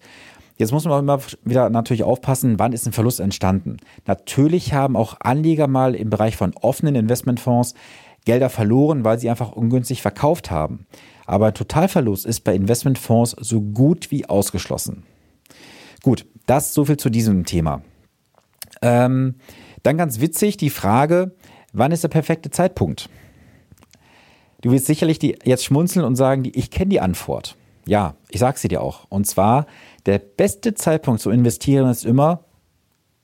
Jetzt 0.57 0.71
muss 0.71 0.85
man 0.85 0.99
immer 0.99 1.19
wieder 1.43 1.69
natürlich 1.69 2.03
aufpassen, 2.03 2.59
wann 2.59 2.73
ist 2.73 2.85
ein 2.85 2.93
Verlust 2.93 3.19
entstanden. 3.19 3.77
Natürlich 4.05 4.73
haben 4.73 4.95
auch 4.95 5.17
Anleger 5.19 5.67
mal 5.67 5.95
im 5.95 6.09
Bereich 6.09 6.37
von 6.37 6.53
offenen 6.55 6.95
Investmentfonds 6.95 7.73
Gelder 8.25 8.49
verloren, 8.49 9.03
weil 9.03 9.19
sie 9.19 9.29
einfach 9.29 9.51
ungünstig 9.51 10.01
verkauft 10.01 10.51
haben. 10.51 10.85
Aber 11.25 11.53
Totalverlust 11.53 12.25
ist 12.25 12.41
bei 12.41 12.55
Investmentfonds 12.55 13.35
so 13.39 13.61
gut 13.61 14.11
wie 14.11 14.25
ausgeschlossen. 14.25 15.03
Gut, 16.03 16.25
das 16.45 16.73
so 16.73 16.85
viel 16.85 16.97
zu 16.97 17.09
diesem 17.09 17.45
Thema. 17.45 17.81
Ähm, 18.81 19.35
dann 19.83 19.97
ganz 19.97 20.19
witzig 20.19 20.57
die 20.57 20.69
Frage, 20.69 21.35
wann 21.71 21.91
ist 21.91 22.03
der 22.03 22.09
perfekte 22.09 22.49
Zeitpunkt? 22.49 23.09
Du 24.61 24.71
wirst 24.71 24.85
sicherlich 24.85 25.19
die 25.19 25.37
jetzt 25.43 25.65
schmunzeln 25.65 26.05
und 26.05 26.15
sagen, 26.15 26.49
ich 26.53 26.71
kenne 26.71 26.89
die 26.89 27.01
Antwort. 27.01 27.57
Ja, 27.85 28.15
ich 28.29 28.39
sage 28.39 28.57
sie 28.57 28.69
dir 28.69 28.81
auch. 28.81 29.05
Und 29.09 29.27
zwar, 29.27 29.65
der 30.05 30.19
beste 30.19 30.73
Zeitpunkt 30.73 31.21
zu 31.21 31.29
investieren 31.29 31.89
ist 31.89 32.05
immer 32.05 32.43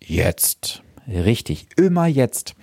jetzt. 0.02 0.84
Richtig, 1.08 1.68
immer 1.78 2.06
jetzt. 2.06 2.56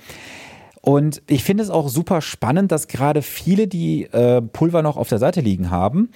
Und 0.81 1.23
ich 1.27 1.43
finde 1.43 1.65
es 1.65 1.71
auch 1.71 1.89
super 1.89 2.21
spannend, 2.21 2.71
dass 2.71 2.87
gerade 2.87 3.23
viele, 3.23 3.67
die 3.67 4.05
äh, 4.05 4.41
Pulver 4.41 4.83
noch 4.83 4.97
auf 4.97 5.09
der 5.09 5.19
Seite 5.19 5.41
liegen 5.41 5.71
haben, 5.71 6.11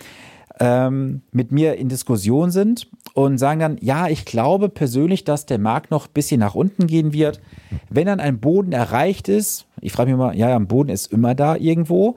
ähm, 0.60 1.22
mit 1.32 1.50
mir 1.50 1.74
in 1.76 1.88
Diskussion 1.88 2.50
sind 2.50 2.88
und 3.14 3.38
sagen 3.38 3.58
dann, 3.58 3.78
ja, 3.80 4.08
ich 4.08 4.24
glaube 4.24 4.68
persönlich, 4.68 5.24
dass 5.24 5.46
der 5.46 5.58
Markt 5.58 5.90
noch 5.90 6.06
ein 6.06 6.12
bisschen 6.12 6.38
nach 6.38 6.54
unten 6.54 6.86
gehen 6.86 7.12
wird. 7.12 7.40
Wenn 7.88 8.06
dann 8.06 8.20
ein 8.20 8.38
Boden 8.38 8.72
erreicht 8.72 9.28
ist, 9.28 9.66
ich 9.80 9.92
frage 9.92 10.10
mich 10.10 10.18
mal, 10.18 10.36
ja, 10.36 10.54
ein 10.54 10.68
Boden 10.68 10.90
ist 10.90 11.12
immer 11.12 11.34
da 11.34 11.56
irgendwo, 11.56 12.14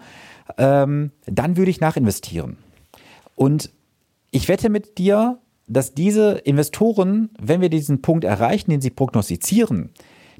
ähm, 0.57 1.11
dann 1.25 1.57
würde 1.57 1.71
ich 1.71 1.79
nachinvestieren. 1.79 2.57
Und 3.35 3.71
ich 4.29 4.47
wette 4.47 4.69
mit 4.69 4.97
dir, 4.97 5.39
dass 5.67 5.93
diese 5.93 6.33
Investoren, 6.39 7.29
wenn 7.39 7.61
wir 7.61 7.69
diesen 7.69 8.01
Punkt 8.01 8.23
erreichen, 8.23 8.71
den 8.71 8.81
sie 8.81 8.89
prognostizieren, 8.89 9.89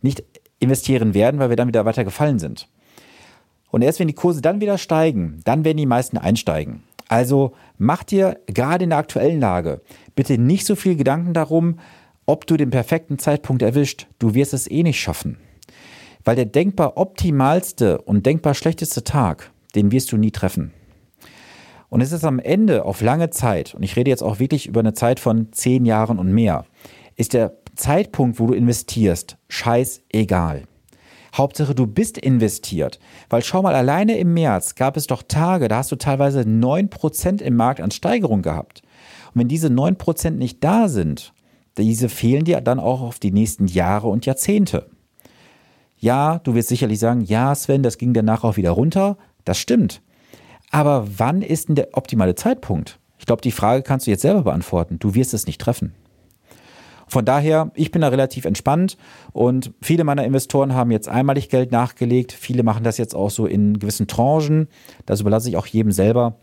nicht 0.01 0.23
investieren 0.59 1.13
werden, 1.13 1.39
weil 1.39 1.49
wir 1.49 1.55
dann 1.55 1.67
wieder 1.67 1.85
weiter 1.85 2.03
gefallen 2.03 2.39
sind. 2.39 2.67
Und 3.71 3.81
erst 3.81 3.99
wenn 3.99 4.07
die 4.07 4.13
Kurse 4.13 4.41
dann 4.41 4.61
wieder 4.61 4.77
steigen, 4.77 5.39
dann 5.45 5.65
werden 5.65 5.77
die 5.77 5.85
meisten 5.85 6.17
einsteigen. 6.17 6.83
Also 7.07 7.53
mach 7.77 8.03
dir 8.03 8.39
gerade 8.47 8.83
in 8.83 8.91
der 8.91 8.99
aktuellen 8.99 9.39
Lage 9.39 9.81
bitte 10.15 10.37
nicht 10.37 10.65
so 10.65 10.75
viel 10.75 10.95
Gedanken 10.95 11.33
darum, 11.33 11.79
ob 12.25 12.47
du 12.47 12.55
den 12.55 12.69
perfekten 12.69 13.19
Zeitpunkt 13.19 13.61
erwischt. 13.61 14.07
Du 14.19 14.33
wirst 14.33 14.53
es 14.53 14.69
eh 14.69 14.83
nicht 14.83 14.99
schaffen. 14.99 15.37
Weil 16.23 16.35
der 16.35 16.45
denkbar 16.45 16.97
optimalste 16.97 17.99
und 18.01 18.25
denkbar 18.25 18.53
schlechteste 18.53 19.03
Tag, 19.03 19.51
den 19.75 19.91
wirst 19.91 20.11
du 20.11 20.17
nie 20.17 20.31
treffen. 20.31 20.71
Und 21.93 22.01
es 22.01 22.11
ist 22.11 22.25
am 22.25 22.39
Ende 22.39 22.85
auf 22.85 23.01
lange 23.01 23.29
Zeit, 23.29 23.75
und 23.75 23.83
ich 23.83 23.95
rede 23.95 24.09
jetzt 24.09 24.23
auch 24.23 24.39
wirklich 24.39 24.65
über 24.65 24.79
eine 24.79 24.93
Zeit 24.93 25.19
von 25.19 25.51
zehn 25.51 25.85
Jahren 25.85 26.17
und 26.17 26.33
mehr, 26.33 26.65
ist 27.17 27.33
der 27.33 27.53
Zeitpunkt, 27.75 28.39
wo 28.39 28.47
du 28.47 28.55
investierst, 28.55 29.37
scheißegal. 29.47 30.63
Hauptsache, 31.35 31.75
du 31.75 31.85
bist 31.85 32.17
investiert. 32.17 32.99
Weil 33.29 33.43
schau 33.43 33.61
mal, 33.61 33.75
alleine 33.75 34.17
im 34.17 34.33
März 34.33 34.73
gab 34.73 34.97
es 34.97 35.05
doch 35.05 35.21
Tage, 35.21 35.67
da 35.67 35.77
hast 35.77 35.91
du 35.91 35.95
teilweise 35.95 36.39
9% 36.39 37.43
im 37.43 37.55
Markt 37.55 37.79
an 37.79 37.91
Steigerung 37.91 38.41
gehabt. 38.41 38.81
Und 39.35 39.41
wenn 39.41 39.47
diese 39.47 39.67
9% 39.67 40.31
nicht 40.31 40.63
da 40.63 40.87
sind, 40.87 41.31
diese 41.77 42.09
fehlen 42.09 42.45
dir 42.45 42.59
dann 42.61 42.79
auch 42.79 43.01
auf 43.01 43.19
die 43.19 43.31
nächsten 43.31 43.67
Jahre 43.67 44.07
und 44.07 44.25
Jahrzehnte. 44.25 44.89
Ja, 45.99 46.39
du 46.39 46.55
wirst 46.55 46.69
sicherlich 46.69 46.97
sagen, 46.97 47.21
ja, 47.21 47.53
Sven, 47.53 47.83
das 47.83 47.99
ging 47.99 48.15
danach 48.15 48.43
auch 48.43 48.57
wieder 48.57 48.71
runter. 48.71 49.15
Das 49.45 49.59
stimmt. 49.59 50.01
Aber 50.73 51.07
wann 51.19 51.43
ist 51.43 51.69
denn 51.69 51.75
der 51.75 51.89
optimale 51.91 52.33
Zeitpunkt? 52.33 52.97
Ich 53.19 53.27
glaube, 53.27 53.43
die 53.43 53.51
Frage 53.51 53.83
kannst 53.83 54.07
du 54.07 54.11
jetzt 54.11 54.23
selber 54.23 54.41
beantworten. 54.41 54.97
Du 54.97 55.13
wirst 55.13 55.35
es 55.35 55.45
nicht 55.45 55.61
treffen. 55.61 55.93
Von 57.07 57.25
daher, 57.25 57.71
ich 57.75 57.91
bin 57.91 58.01
da 58.01 58.07
relativ 58.07 58.45
entspannt 58.45 58.97
und 59.33 59.71
viele 59.83 60.03
meiner 60.03 60.25
Investoren 60.25 60.73
haben 60.73 60.89
jetzt 60.89 61.07
einmalig 61.07 61.49
Geld 61.49 61.71
nachgelegt. 61.71 62.31
Viele 62.31 62.63
machen 62.63 62.83
das 62.83 62.97
jetzt 62.97 63.13
auch 63.13 63.29
so 63.29 63.45
in 63.45 63.77
gewissen 63.77 64.07
Tranchen. 64.07 64.67
Das 65.05 65.21
überlasse 65.21 65.47
ich 65.47 65.57
auch 65.57 65.67
jedem 65.67 65.91
selber. 65.91 66.37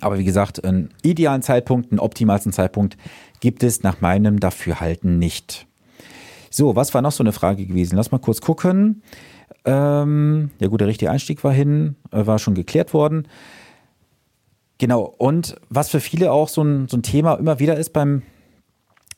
Aber 0.00 0.16
wie 0.20 0.24
gesagt, 0.24 0.64
einen 0.64 0.90
idealen 1.02 1.42
Zeitpunkt, 1.42 1.90
einen 1.90 1.98
optimalsten 1.98 2.52
Zeitpunkt 2.52 2.96
gibt 3.40 3.64
es 3.64 3.82
nach 3.82 4.00
meinem 4.00 4.38
Dafürhalten 4.38 5.18
nicht. 5.18 5.66
So, 6.50 6.76
was 6.76 6.94
war 6.94 7.02
noch 7.02 7.12
so 7.12 7.24
eine 7.24 7.32
Frage 7.32 7.66
gewesen? 7.66 7.96
Lass 7.96 8.12
mal 8.12 8.18
kurz 8.18 8.40
gucken. 8.40 9.02
Ähm, 9.64 10.50
ja 10.58 10.68
gut, 10.68 10.80
der 10.80 10.88
richtige 10.88 11.10
Einstieg 11.10 11.42
war 11.44 11.52
hin, 11.52 11.96
äh, 12.12 12.26
war 12.26 12.38
schon 12.38 12.54
geklärt 12.54 12.94
worden. 12.94 13.28
Genau, 14.78 15.14
und 15.18 15.56
was 15.68 15.90
für 15.90 16.00
viele 16.00 16.32
auch 16.32 16.48
so 16.48 16.62
ein, 16.62 16.88
so 16.88 16.96
ein 16.96 17.02
Thema 17.02 17.34
immer 17.34 17.58
wieder 17.58 17.76
ist 17.76 17.92
beim 17.92 18.22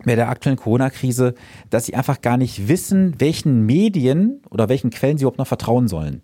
bei 0.04 0.16
der 0.16 0.28
aktuellen 0.28 0.58
Corona-Krise, 0.58 1.34
dass 1.70 1.86
sie 1.86 1.94
einfach 1.94 2.20
gar 2.20 2.36
nicht 2.36 2.66
wissen, 2.66 3.14
welchen 3.18 3.64
Medien 3.64 4.42
oder 4.50 4.68
welchen 4.68 4.90
Quellen 4.90 5.16
sie 5.16 5.22
überhaupt 5.22 5.38
noch 5.38 5.46
vertrauen 5.46 5.86
sollen. 5.86 6.22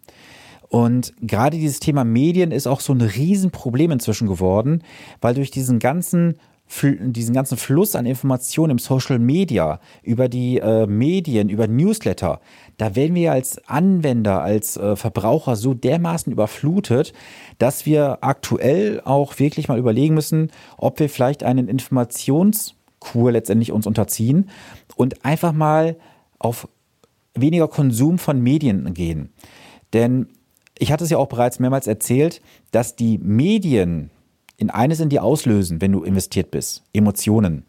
Und 0.68 1.14
gerade 1.22 1.56
dieses 1.56 1.80
Thema 1.80 2.04
Medien 2.04 2.50
ist 2.50 2.66
auch 2.66 2.80
so 2.80 2.92
ein 2.92 3.00
Riesenproblem 3.00 3.92
inzwischen 3.92 4.28
geworden, 4.28 4.82
weil 5.20 5.34
durch 5.34 5.50
diesen 5.50 5.78
ganzen 5.78 6.38
diesen 6.82 7.34
ganzen 7.34 7.56
Fluss 7.56 7.96
an 7.96 8.06
Informationen 8.06 8.72
im 8.72 8.78
Social 8.78 9.18
Media, 9.18 9.80
über 10.02 10.28
die 10.28 10.58
äh, 10.58 10.86
Medien, 10.86 11.48
über 11.48 11.66
Newsletter, 11.66 12.40
da 12.76 12.94
werden 12.94 13.14
wir 13.14 13.32
als 13.32 13.66
Anwender, 13.68 14.42
als 14.42 14.76
äh, 14.76 14.94
Verbraucher 14.96 15.56
so 15.56 15.74
dermaßen 15.74 16.32
überflutet, 16.32 17.12
dass 17.58 17.86
wir 17.86 18.18
aktuell 18.20 19.00
auch 19.04 19.38
wirklich 19.38 19.68
mal 19.68 19.78
überlegen 19.78 20.14
müssen, 20.14 20.50
ob 20.76 21.00
wir 21.00 21.08
vielleicht 21.08 21.42
einen 21.42 21.68
Informations- 21.68 22.74
Kur 23.00 23.32
letztendlich 23.32 23.72
uns 23.72 23.86
unterziehen 23.86 24.50
und 24.96 25.24
einfach 25.24 25.52
mal 25.52 25.96
auf 26.38 26.68
weniger 27.34 27.68
Konsum 27.68 28.18
von 28.18 28.40
Medien 28.40 28.92
gehen. 28.94 29.32
Denn 29.92 30.28
ich 30.78 30.92
hatte 30.92 31.04
es 31.04 31.10
ja 31.10 31.18
auch 31.18 31.28
bereits 31.28 31.58
mehrmals 31.58 31.86
erzählt, 31.86 32.40
dass 32.70 32.96
die 32.96 33.18
Medien 33.18 34.10
in 34.58 34.68
eine 34.68 34.94
sind, 34.96 35.10
die 35.10 35.20
auslösen, 35.20 35.80
wenn 35.80 35.92
du 35.92 36.02
investiert 36.02 36.50
bist. 36.50 36.82
Emotionen. 36.92 37.64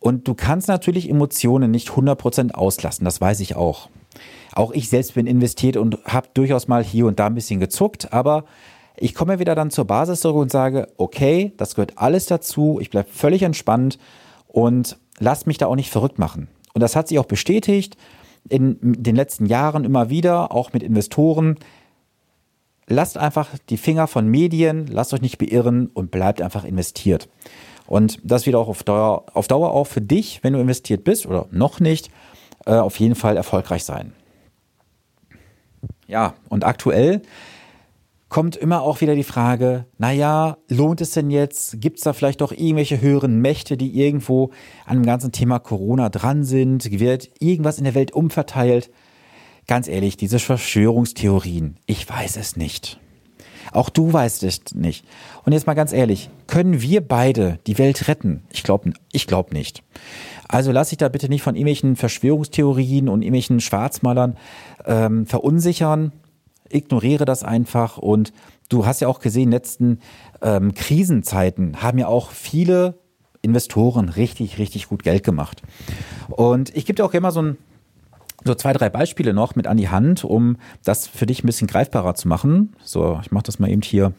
Und 0.00 0.26
du 0.26 0.34
kannst 0.34 0.66
natürlich 0.66 1.08
Emotionen 1.08 1.70
nicht 1.70 1.90
100% 1.90 2.52
auslassen, 2.52 3.04
das 3.04 3.20
weiß 3.20 3.40
ich 3.40 3.54
auch. 3.54 3.88
Auch 4.52 4.72
ich 4.72 4.88
selbst 4.88 5.14
bin 5.14 5.26
investiert 5.26 5.76
und 5.76 5.98
habe 6.04 6.28
durchaus 6.34 6.66
mal 6.66 6.82
hier 6.82 7.06
und 7.06 7.20
da 7.20 7.26
ein 7.26 7.34
bisschen 7.34 7.60
gezuckt, 7.60 8.12
aber 8.12 8.44
ich 8.96 9.14
komme 9.14 9.38
wieder 9.38 9.54
dann 9.54 9.70
zur 9.70 9.84
Basis 9.84 10.20
zurück 10.20 10.42
und 10.42 10.50
sage, 10.50 10.88
okay, 10.96 11.52
das 11.56 11.74
gehört 11.74 11.98
alles 11.98 12.26
dazu, 12.26 12.78
ich 12.80 12.90
bleibe 12.90 13.08
völlig 13.12 13.42
entspannt 13.42 13.98
und 14.48 14.98
lasst 15.18 15.46
mich 15.46 15.58
da 15.58 15.66
auch 15.66 15.76
nicht 15.76 15.90
verrückt 15.90 16.18
machen. 16.18 16.48
Und 16.74 16.80
das 16.80 16.96
hat 16.96 17.08
sich 17.08 17.18
auch 17.18 17.26
bestätigt 17.26 17.96
in 18.48 18.78
den 18.80 19.14
letzten 19.14 19.46
Jahren 19.46 19.84
immer 19.84 20.10
wieder, 20.10 20.52
auch 20.52 20.72
mit 20.72 20.82
Investoren. 20.82 21.56
Lasst 22.88 23.18
einfach 23.18 23.50
die 23.68 23.76
Finger 23.76 24.06
von 24.06 24.26
Medien, 24.26 24.86
lasst 24.86 25.12
euch 25.12 25.20
nicht 25.20 25.36
beirren 25.36 25.88
und 25.88 26.10
bleibt 26.10 26.40
einfach 26.40 26.64
investiert. 26.64 27.28
Und 27.86 28.18
das 28.22 28.46
wird 28.46 28.56
auch 28.56 28.68
auf 28.68 28.82
Dauer, 28.82 29.26
auf 29.34 29.46
Dauer 29.46 29.72
auch 29.72 29.86
für 29.86 30.00
dich, 30.00 30.42
wenn 30.42 30.54
du 30.54 30.58
investiert 30.58 31.04
bist 31.04 31.26
oder 31.26 31.46
noch 31.50 31.80
nicht, 31.80 32.10
äh, 32.66 32.72
auf 32.72 32.98
jeden 32.98 33.14
Fall 33.14 33.36
erfolgreich 33.36 33.84
sein. 33.84 34.12
Ja, 36.06 36.34
und 36.48 36.64
aktuell 36.64 37.20
kommt 38.30 38.56
immer 38.56 38.82
auch 38.82 39.00
wieder 39.02 39.14
die 39.14 39.24
Frage, 39.24 39.86
naja, 39.98 40.56
lohnt 40.68 41.02
es 41.02 41.12
denn 41.12 41.30
jetzt? 41.30 41.80
Gibt 41.80 41.98
es 41.98 42.04
da 42.04 42.14
vielleicht 42.14 42.40
doch 42.40 42.52
irgendwelche 42.52 43.00
höheren 43.00 43.40
Mächte, 43.40 43.76
die 43.76 43.98
irgendwo 43.98 44.50
an 44.86 44.98
dem 44.98 45.06
ganzen 45.06 45.32
Thema 45.32 45.58
Corona 45.58 46.08
dran 46.08 46.44
sind? 46.44 46.98
Wird 46.98 47.30
irgendwas 47.38 47.78
in 47.78 47.84
der 47.84 47.94
Welt 47.94 48.12
umverteilt? 48.12 48.90
Ganz 49.68 49.86
ehrlich, 49.86 50.16
diese 50.16 50.40
Verschwörungstheorien, 50.40 51.76
ich 51.86 52.08
weiß 52.08 52.36
es 52.38 52.56
nicht. 52.56 52.98
Auch 53.70 53.90
du 53.90 54.12
weißt 54.12 54.42
es 54.42 54.74
nicht. 54.74 55.04
Und 55.44 55.52
jetzt 55.52 55.66
mal 55.66 55.74
ganz 55.74 55.92
ehrlich, 55.92 56.30
können 56.46 56.82
wir 56.82 57.02
beide 57.02 57.58
die 57.66 57.78
Welt 57.78 58.08
retten? 58.08 58.42
Ich 58.50 58.64
glaube 58.64 58.94
ich 59.12 59.26
glaub 59.26 59.52
nicht. 59.52 59.84
Also 60.48 60.72
lass 60.72 60.88
dich 60.88 60.98
da 60.98 61.08
bitte 61.08 61.28
nicht 61.28 61.42
von 61.42 61.54
irgendwelchen 61.54 61.94
Verschwörungstheorien 61.94 63.08
und 63.08 63.22
irgendwelchen 63.22 63.60
Schwarzmalern 63.60 64.36
ähm, 64.86 65.26
verunsichern 65.26 66.12
ignoriere 66.70 67.24
das 67.24 67.42
einfach 67.42 67.98
und 67.98 68.32
du 68.68 68.86
hast 68.86 69.00
ja 69.00 69.08
auch 69.08 69.20
gesehen, 69.20 69.44
in 69.44 69.50
den 69.50 69.52
letzten 69.52 69.98
ähm, 70.42 70.74
Krisenzeiten 70.74 71.82
haben 71.82 71.98
ja 71.98 72.08
auch 72.08 72.30
viele 72.30 72.98
Investoren 73.40 74.08
richtig, 74.08 74.58
richtig 74.58 74.88
gut 74.88 75.02
Geld 75.02 75.24
gemacht. 75.24 75.62
Und 76.28 76.74
ich 76.76 76.86
gebe 76.86 76.96
dir 76.96 77.04
auch 77.04 77.14
immer 77.14 77.30
so 77.30 77.42
ein 77.42 77.58
so 78.44 78.54
zwei, 78.54 78.72
drei 78.72 78.88
Beispiele 78.88 79.34
noch 79.34 79.56
mit 79.56 79.66
an 79.66 79.76
die 79.76 79.88
Hand, 79.88 80.24
um 80.24 80.56
das 80.84 81.06
für 81.06 81.26
dich 81.26 81.42
ein 81.42 81.46
bisschen 81.46 81.66
greifbarer 81.66 82.14
zu 82.14 82.28
machen. 82.28 82.74
So, 82.82 83.18
ich 83.22 83.30
mache 83.30 83.44
das 83.44 83.58
mal 83.58 83.70
eben 83.70 83.82
hier 83.82 84.12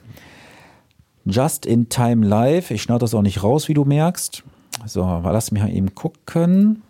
just 1.26 1.66
in 1.66 1.90
time 1.90 2.26
live. 2.26 2.72
Ich 2.72 2.82
schneide 2.82 3.00
das 3.00 3.14
auch 3.14 3.22
nicht 3.22 3.44
raus, 3.44 3.68
wie 3.68 3.74
du 3.74 3.86
merkst. 3.86 4.44
So, 4.86 5.04
lass 5.24 5.52
mich 5.52 5.64
mal 5.64 5.72
eben 5.72 5.96
gucken. 5.96 6.84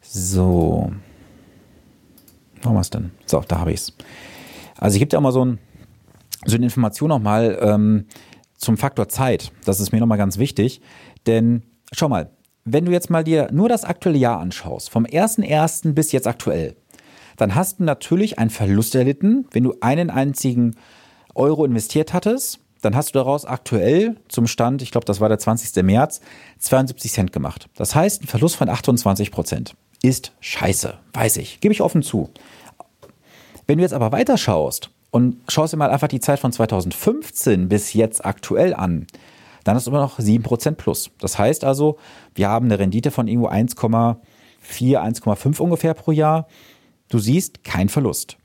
So. 0.00 0.92
Haben 2.64 2.74
wir 2.74 2.80
es 2.80 2.90
denn? 2.90 3.12
So, 3.26 3.42
da 3.46 3.60
habe 3.60 3.72
ich 3.72 3.80
es. 3.80 3.92
Also 4.76 4.94
ich 4.94 5.00
gebe 5.00 5.08
dir 5.08 5.18
auch 5.18 5.22
mal 5.22 5.32
so, 5.32 5.44
ein, 5.44 5.58
so 6.44 6.56
eine 6.56 6.64
Information 6.64 7.08
nochmal 7.08 7.58
ähm, 7.60 8.06
zum 8.56 8.76
Faktor 8.76 9.08
Zeit. 9.08 9.52
Das 9.64 9.80
ist 9.80 9.92
mir 9.92 10.00
nochmal 10.00 10.18
ganz 10.18 10.38
wichtig. 10.38 10.80
Denn 11.26 11.62
schau 11.92 12.08
mal, 12.08 12.30
wenn 12.72 12.84
du 12.84 12.92
jetzt 12.92 13.10
mal 13.10 13.24
dir 13.24 13.48
nur 13.52 13.68
das 13.68 13.84
aktuelle 13.84 14.18
Jahr 14.18 14.40
anschaust, 14.40 14.90
vom 14.90 15.04
1.1. 15.04 15.92
bis 15.92 16.12
jetzt 16.12 16.26
aktuell, 16.26 16.76
dann 17.36 17.54
hast 17.54 17.80
du 17.80 17.84
natürlich 17.84 18.38
einen 18.38 18.50
Verlust 18.50 18.94
erlitten, 18.94 19.46
wenn 19.52 19.64
du 19.64 19.74
einen 19.80 20.10
einzigen 20.10 20.76
Euro 21.34 21.64
investiert 21.64 22.12
hattest. 22.12 22.60
Dann 22.82 22.94
hast 22.94 23.10
du 23.10 23.18
daraus 23.18 23.44
aktuell 23.44 24.16
zum 24.28 24.46
Stand, 24.46 24.82
ich 24.82 24.90
glaube, 24.90 25.04
das 25.04 25.20
war 25.20 25.28
der 25.28 25.38
20. 25.38 25.82
März, 25.82 26.20
72 26.58 27.12
Cent 27.12 27.32
gemacht. 27.32 27.68
Das 27.74 27.94
heißt, 27.94 28.22
ein 28.22 28.28
Verlust 28.28 28.56
von 28.56 28.68
28 28.68 29.30
Prozent 29.32 29.74
ist 30.02 30.32
scheiße, 30.40 30.94
weiß 31.12 31.38
ich, 31.38 31.60
gebe 31.60 31.72
ich 31.72 31.82
offen 31.82 32.02
zu. 32.02 32.30
Wenn 33.66 33.78
du 33.78 33.82
jetzt 33.82 33.94
aber 33.94 34.12
weiter 34.12 34.38
schaust 34.38 34.90
und 35.10 35.38
schaust 35.48 35.72
dir 35.72 35.76
mal 35.76 35.90
einfach 35.90 36.08
die 36.08 36.20
Zeit 36.20 36.38
von 36.38 36.52
2015 36.52 37.68
bis 37.68 37.94
jetzt 37.94 38.24
aktuell 38.24 38.74
an, 38.74 39.06
dann 39.68 39.76
hast 39.76 39.86
du 39.86 39.90
immer 39.90 40.00
noch 40.00 40.18
7% 40.18 40.76
plus. 40.76 41.10
Das 41.20 41.38
heißt 41.38 41.62
also, 41.62 41.98
wir 42.34 42.48
haben 42.48 42.64
eine 42.64 42.78
Rendite 42.78 43.10
von 43.10 43.28
irgendwo 43.28 43.50
1,4, 43.50 44.16
1,5 44.72 45.60
ungefähr 45.60 45.92
pro 45.92 46.10
Jahr. 46.10 46.48
Du 47.10 47.18
siehst 47.18 47.64
kein 47.64 47.90
Verlust. 47.90 48.38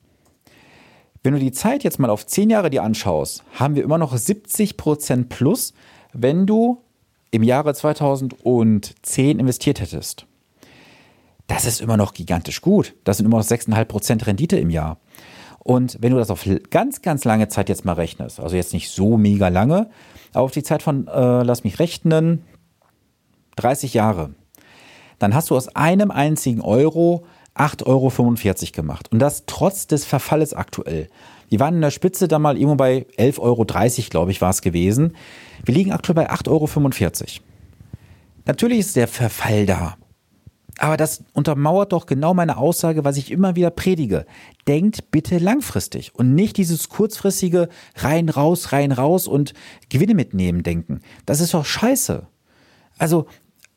Wenn 1.24 1.32
du 1.32 1.39
die 1.39 1.53
Zeit 1.53 1.86
jetzt 1.86 1.98
mal 1.98 2.10
auf 2.10 2.25
10 2.25 2.50
Jahre 2.50 2.70
dir 2.70 2.84
anschaust, 2.84 3.46
haben 3.53 3.75
wir 3.75 3.86
immer 3.86 3.98
noch 3.98 4.13
70% 4.13 5.30
plus, 5.30 5.74
wenn 6.12 6.46
du 6.46 6.82
im 7.32 7.44
Jahre 7.44 7.74
2010 7.74 9.39
investiert 9.39 9.80
hättest. 9.80 10.27
Das 11.48 11.63
ist 11.63 11.80
immer 11.80 11.96
noch 11.96 12.13
gigantisch 12.13 12.60
gut. 12.60 12.96
Das 13.06 13.15
sind 13.15 13.27
immer 13.27 13.38
noch 13.38 13.46
6,5% 13.46 14.27
Rendite 14.27 14.58
im 14.58 14.70
Jahr. 14.70 14.98
Und 15.63 15.98
wenn 16.01 16.12
du 16.12 16.17
das 16.17 16.29
auf 16.29 16.46
ganz, 16.70 17.01
ganz 17.01 17.24
lange 17.24 17.48
Zeit 17.48 17.70
jetzt 17.70 17.86
mal 17.86 17.93
rechnest, 17.93 18.39
also 18.39 18.55
jetzt 18.55 18.74
nicht 18.74 18.89
so 18.89 19.17
mega 19.17 19.48
lange, 19.48 19.89
aber 20.34 20.43
auf 20.43 20.51
die 20.51 20.63
Zeit 20.63 20.84
von, 20.84 21.08
äh, 21.08 21.43
lass 21.43 21.63
mich 21.63 21.79
rechnen, 21.79 22.43
30 23.55 23.93
Jahre, 23.93 24.32
dann 25.20 25.34
hast 25.34 25.50
du 25.50 25.55
aus 25.55 25.74
einem 25.75 26.12
einzigen 26.12 26.62
Euro 26.62 27.25
8,45 27.55 27.86
Euro 27.88 28.72
gemacht. 28.74 29.12
Und 29.12 29.20
das 29.20 29.43
trotz 29.46 29.88
des 29.88 30.05
Verfalles 30.05 30.53
aktuell. 30.53 31.08
Die 31.51 31.60
waren 31.60 31.75
in 31.75 31.82
der 31.82 31.91
Spitze 31.91 32.27
da 32.27 32.39
mal 32.39 32.58
irgendwo 32.58 32.75
bei 32.75 33.05
11,30 33.17 33.39
Euro, 33.39 33.65
glaube 34.10 34.32
ich, 34.32 34.41
war 34.41 34.50
es 34.50 34.62
gewesen. 34.62 35.15
Wir 35.63 35.75
liegen 35.75 35.91
aktuell 35.91 36.15
bei 36.15 36.32
8,45 36.32 36.48
Euro. 36.50 37.43
Natürlich 38.46 38.79
ist 38.79 38.96
der 38.96 39.08
Verfall 39.08 39.65
da. 39.65 39.96
Aber 40.80 40.98
das 40.98 41.24
untermauert 41.34 41.94
doch 41.94 42.08
genau 42.08 42.34
meine 42.34 42.58
Aussage, 42.58 43.03
was 43.03 43.18
ich 43.18 43.32
immer 43.32 43.56
wieder 43.56 43.70
predige. 43.70 44.25
Denkt 44.68 45.12
bitte 45.12 45.38
langfristig 45.38 46.15
und 46.15 46.34
nicht 46.34 46.58
dieses 46.58 46.89
kurzfristige 46.89 47.70
rein, 47.96 48.30
raus, 48.30 48.72
rein, 48.72 48.92
raus 48.92 49.27
und 49.27 49.53
Gewinne 49.89 50.15
mitnehmen 50.15 50.63
denken. 50.63 51.01
Das 51.25 51.42
ist 51.42 51.53
doch 51.53 51.65
scheiße. 51.65 52.25
Also, 52.98 53.27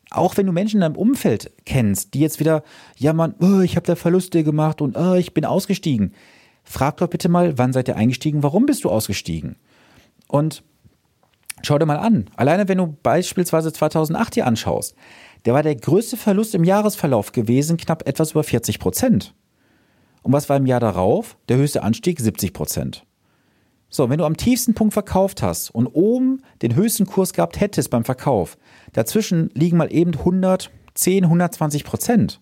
auch 0.09 0.37
wenn 0.37 0.45
du 0.45 0.51
Menschen 0.51 0.77
in 0.77 0.81
deinem 0.81 0.95
Umfeld 0.95 1.51
kennst, 1.65 2.13
die 2.13 2.19
jetzt 2.19 2.39
wieder 2.39 2.63
jammern, 2.95 3.35
oh, 3.39 3.59
ich 3.59 3.75
habe 3.75 3.85
da 3.85 3.95
Verluste 3.95 4.43
gemacht 4.43 4.81
und 4.81 4.97
oh, 4.97 5.15
ich 5.15 5.33
bin 5.33 5.45
ausgestiegen. 5.45 6.13
Frag 6.63 6.97
doch 6.97 7.07
bitte 7.07 7.29
mal, 7.29 7.57
wann 7.57 7.73
seid 7.73 7.87
ihr 7.87 7.95
eingestiegen, 7.95 8.43
warum 8.43 8.65
bist 8.65 8.83
du 8.83 8.89
ausgestiegen? 8.89 9.57
Und 10.27 10.63
schau 11.61 11.77
dir 11.77 11.85
mal 11.85 11.99
an, 11.99 12.29
alleine 12.35 12.67
wenn 12.67 12.77
du 12.77 12.95
beispielsweise 13.01 13.73
2008 13.73 14.35
hier 14.35 14.47
anschaust, 14.47 14.95
der 15.45 15.53
war 15.53 15.63
der 15.63 15.75
größte 15.75 16.17
Verlust 16.17 16.55
im 16.55 16.63
Jahresverlauf 16.63 17.31
gewesen, 17.31 17.77
knapp 17.77 18.07
etwas 18.07 18.31
über 18.31 18.43
40 18.43 18.79
Prozent. 18.79 19.33
Und 20.23 20.33
was 20.33 20.49
war 20.49 20.57
im 20.57 20.65
Jahr 20.65 20.79
darauf? 20.79 21.37
Der 21.47 21.57
höchste 21.57 21.83
Anstieg 21.83 22.19
70 22.19 22.53
Prozent. 22.53 23.05
So, 23.89 24.09
wenn 24.09 24.17
du 24.17 24.25
am 24.25 24.35
tiefsten 24.35 24.73
Punkt 24.73 24.93
verkauft 24.93 25.41
hast 25.41 25.69
und 25.69 25.87
oben 25.87 26.41
den 26.61 26.75
höchsten 26.75 27.05
Kurs 27.05 27.33
gehabt 27.33 27.59
hättest 27.59 27.89
beim 27.89 28.03
Verkauf, 28.03 28.57
dazwischen 28.91 29.49
liegen 29.53 29.77
mal 29.77 29.93
eben 29.93 30.13
110, 30.13 31.23
120 31.23 31.85
Prozent. 31.85 32.41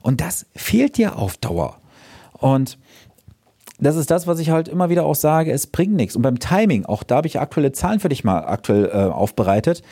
Und 0.00 0.20
das 0.20 0.46
fehlt 0.56 0.96
dir 0.96 1.16
auf 1.16 1.36
Dauer. 1.36 1.80
Und 2.32 2.78
das 3.84 3.96
ist 3.96 4.10
das, 4.10 4.26
was 4.26 4.38
ich 4.38 4.50
halt 4.50 4.68
immer 4.68 4.90
wieder 4.90 5.04
auch 5.04 5.14
sage, 5.14 5.52
es 5.52 5.66
bringt 5.66 5.94
nichts. 5.94 6.16
Und 6.16 6.22
beim 6.22 6.38
Timing, 6.38 6.84
auch 6.84 7.02
da 7.02 7.16
habe 7.16 7.26
ich 7.26 7.40
aktuelle 7.40 7.72
Zahlen 7.72 8.00
für 8.00 8.08
dich 8.08 8.24
mal 8.24 8.40
aktuell 8.40 8.86
äh, 8.86 9.10
aufbereitet 9.10 9.82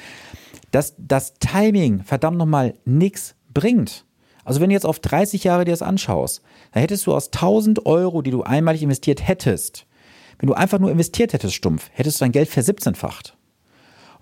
dass 0.71 0.95
das 0.99 1.35
Timing 1.35 2.03
verdammt 2.05 2.39
nochmal 2.39 2.75
nichts 2.85 3.35
bringt. 3.53 4.05
Also 4.45 4.61
wenn 4.61 4.71
du 4.71 4.75
jetzt 4.75 4.87
auf 4.87 5.01
30 5.01 5.45
Jahre 5.45 5.65
dir 5.65 5.73
das 5.73 5.83
anschaust, 5.83 6.43
dann 6.73 6.81
hättest 6.81 7.07
du 7.07 7.15
aus 7.15 7.27
1000 7.27 7.87
Euro, 7.87 8.23
die 8.23 8.31
du 8.31 8.43
einmalig 8.43 8.83
investiert 8.83 9.27
hättest, 9.27 9.87
wenn 10.39 10.47
du 10.47 10.55
einfach 10.55 10.79
nur 10.79 10.91
investiert 10.91 11.33
hättest 11.33 11.55
stumpf, 11.55 11.91
hättest 11.93 12.21
du 12.21 12.25
dein 12.25 12.33
Geld 12.33 12.49
versiebzehnfacht. 12.49 13.37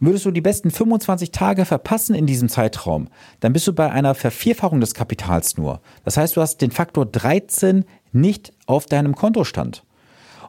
Und 0.01 0.07
würdest 0.07 0.27
du 0.27 0.31
die 0.31 0.41
besten 0.41 0.71
25 0.71 1.33
Tage 1.33 1.65
verpassen 1.65 2.15
in 2.15 2.27
diesem 2.27 2.49
Zeitraum, 2.49 3.09
dann 3.41 3.53
bist 3.53 3.67
du 3.67 3.73
bei 3.73 3.91
einer 3.91 4.15
Vervierfachung 4.15 4.81
des 4.81 4.95
Kapitals 4.95 5.57
nur. 5.57 5.81
Das 6.05 6.17
heißt, 6.17 6.37
du 6.37 6.41
hast 6.41 6.61
den 6.61 6.71
Faktor 6.71 7.07
13 7.07 7.85
nicht 8.13 8.53
auf 8.67 8.87
deinem 8.87 9.15
Kontostand. 9.15 9.85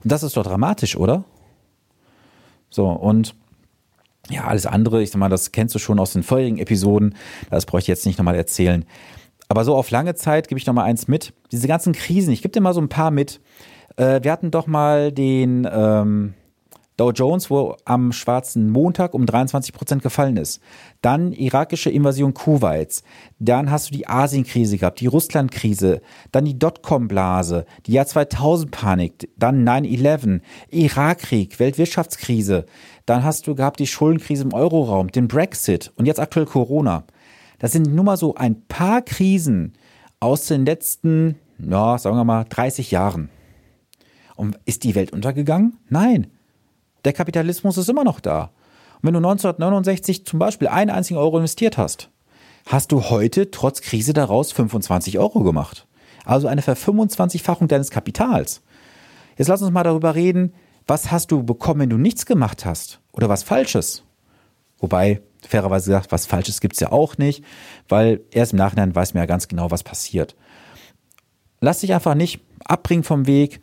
Und 0.03 0.11
das 0.11 0.23
ist 0.23 0.37
doch 0.37 0.43
dramatisch, 0.43 0.95
oder? 0.95 1.23
So, 2.69 2.87
und 2.87 3.35
ja, 4.29 4.45
alles 4.45 4.65
andere, 4.65 5.01
ich 5.01 5.11
sag 5.11 5.19
mal, 5.19 5.29
das 5.29 5.51
kennst 5.51 5.73
du 5.75 5.79
schon 5.79 5.99
aus 5.99 6.13
den 6.13 6.23
vorherigen 6.23 6.59
Episoden. 6.59 7.15
Das 7.49 7.65
bräuchte 7.65 7.85
ich 7.85 7.97
jetzt 7.97 8.05
nicht 8.05 8.17
nochmal 8.17 8.35
erzählen. 8.35 8.85
Aber 9.47 9.65
so 9.65 9.75
auf 9.75 9.89
lange 9.89 10.13
Zeit 10.13 10.47
gebe 10.47 10.59
ich 10.59 10.67
nochmal 10.67 10.85
eins 10.85 11.07
mit. 11.07 11.33
Diese 11.51 11.67
ganzen 11.67 11.93
Krisen, 11.93 12.31
ich 12.31 12.43
gebe 12.43 12.51
dir 12.51 12.61
mal 12.61 12.73
so 12.73 12.81
ein 12.81 12.89
paar 12.89 13.09
mit. 13.09 13.41
Äh, 13.97 14.23
wir 14.23 14.31
hatten 14.31 14.51
doch 14.51 14.67
mal 14.67 15.11
den 15.11 15.67
ähm, 15.71 16.35
Dow 16.99 17.11
Jones, 17.11 17.49
wo 17.49 17.77
am 17.85 18.11
schwarzen 18.11 18.69
Montag 18.69 19.13
um 19.13 19.25
23 19.25 19.73
Prozent 19.73 20.03
gefallen 20.03 20.35
ist. 20.35 20.59
Dann 21.01 21.31
irakische 21.31 21.89
Invasion 21.89 22.33
Kuwaits. 22.33 23.03
Dann 23.39 23.71
hast 23.71 23.89
du 23.89 23.93
die 23.93 24.07
Asienkrise 24.07 24.77
gehabt, 24.77 24.99
die 24.99 25.07
Russlandkrise. 25.07 26.01
Dann 26.33 26.43
die 26.43 26.59
Dotcom-Blase, 26.59 27.65
die 27.85 27.93
Jahr 27.93 28.05
2000-Panik. 28.05 29.29
Dann 29.37 29.65
9-11, 29.65 30.41
Irakkrieg, 30.71 31.57
Weltwirtschaftskrise. 31.59 32.65
Dann 33.05 33.23
hast 33.23 33.47
du 33.47 33.55
gehabt 33.55 33.79
die 33.79 33.87
Schuldenkrise 33.87 34.43
im 34.43 34.53
Euroraum, 34.53 35.09
den 35.09 35.29
Brexit 35.29 35.93
und 35.95 36.05
jetzt 36.05 36.19
aktuell 36.19 36.45
Corona. 36.45 37.05
Das 37.59 37.71
sind 37.71 37.93
nur 37.93 38.03
mal 38.03 38.17
so 38.17 38.35
ein 38.35 38.65
paar 38.67 39.01
Krisen 39.03 39.73
aus 40.19 40.47
den 40.47 40.65
letzten, 40.65 41.35
ja, 41.59 41.97
sagen 41.97 42.17
wir 42.17 42.25
mal, 42.25 42.43
30 42.43 42.91
Jahren. 42.91 43.29
Und 44.35 44.59
ist 44.65 44.83
die 44.83 44.95
Welt 44.95 45.13
untergegangen? 45.13 45.77
Nein. 45.87 46.27
Der 47.05 47.13
Kapitalismus 47.13 47.77
ist 47.77 47.89
immer 47.89 48.03
noch 48.03 48.19
da. 48.19 48.51
Und 49.01 49.07
wenn 49.07 49.13
du 49.13 49.19
1969 49.19 50.25
zum 50.25 50.39
Beispiel 50.39 50.67
einen 50.67 50.89
einzigen 50.89 51.19
Euro 51.19 51.37
investiert 51.37 51.77
hast, 51.77 52.09
hast 52.65 52.91
du 52.91 53.09
heute 53.09 53.51
trotz 53.51 53.81
Krise 53.81 54.13
daraus 54.13 54.51
25 54.51 55.19
Euro 55.19 55.41
gemacht. 55.41 55.87
Also 56.25 56.47
eine 56.47 56.61
Ver25-fachung 56.61 57.67
deines 57.67 57.91
Kapitals. 57.91 58.61
Jetzt 59.37 59.47
lass 59.47 59.61
uns 59.61 59.71
mal 59.71 59.83
darüber 59.83 60.15
reden, 60.15 60.53
was 60.85 61.11
hast 61.11 61.31
du 61.31 61.43
bekommen, 61.43 61.81
wenn 61.81 61.89
du 61.89 61.97
nichts 61.97 62.25
gemacht 62.25 62.65
hast? 62.65 62.99
Oder 63.13 63.29
was 63.29 63.43
Falsches? 63.43 64.03
Wobei, 64.79 65.21
fairerweise 65.47 65.91
gesagt, 65.91 66.11
was 66.11 66.25
Falsches 66.25 66.61
gibt 66.61 66.73
es 66.73 66.79
ja 66.79 66.91
auch 66.91 67.17
nicht, 67.17 67.43
weil 67.87 68.21
erst 68.31 68.53
im 68.53 68.57
Nachhinein 68.57 68.95
weiß 68.95 69.13
man 69.13 69.21
ja 69.21 69.27
ganz 69.27 69.47
genau, 69.47 69.71
was 69.71 69.83
passiert. 69.83 70.35
Lass 71.61 71.79
dich 71.79 71.93
einfach 71.93 72.15
nicht 72.15 72.41
abbringen 72.65 73.03
vom 73.03 73.27
Weg. 73.27 73.61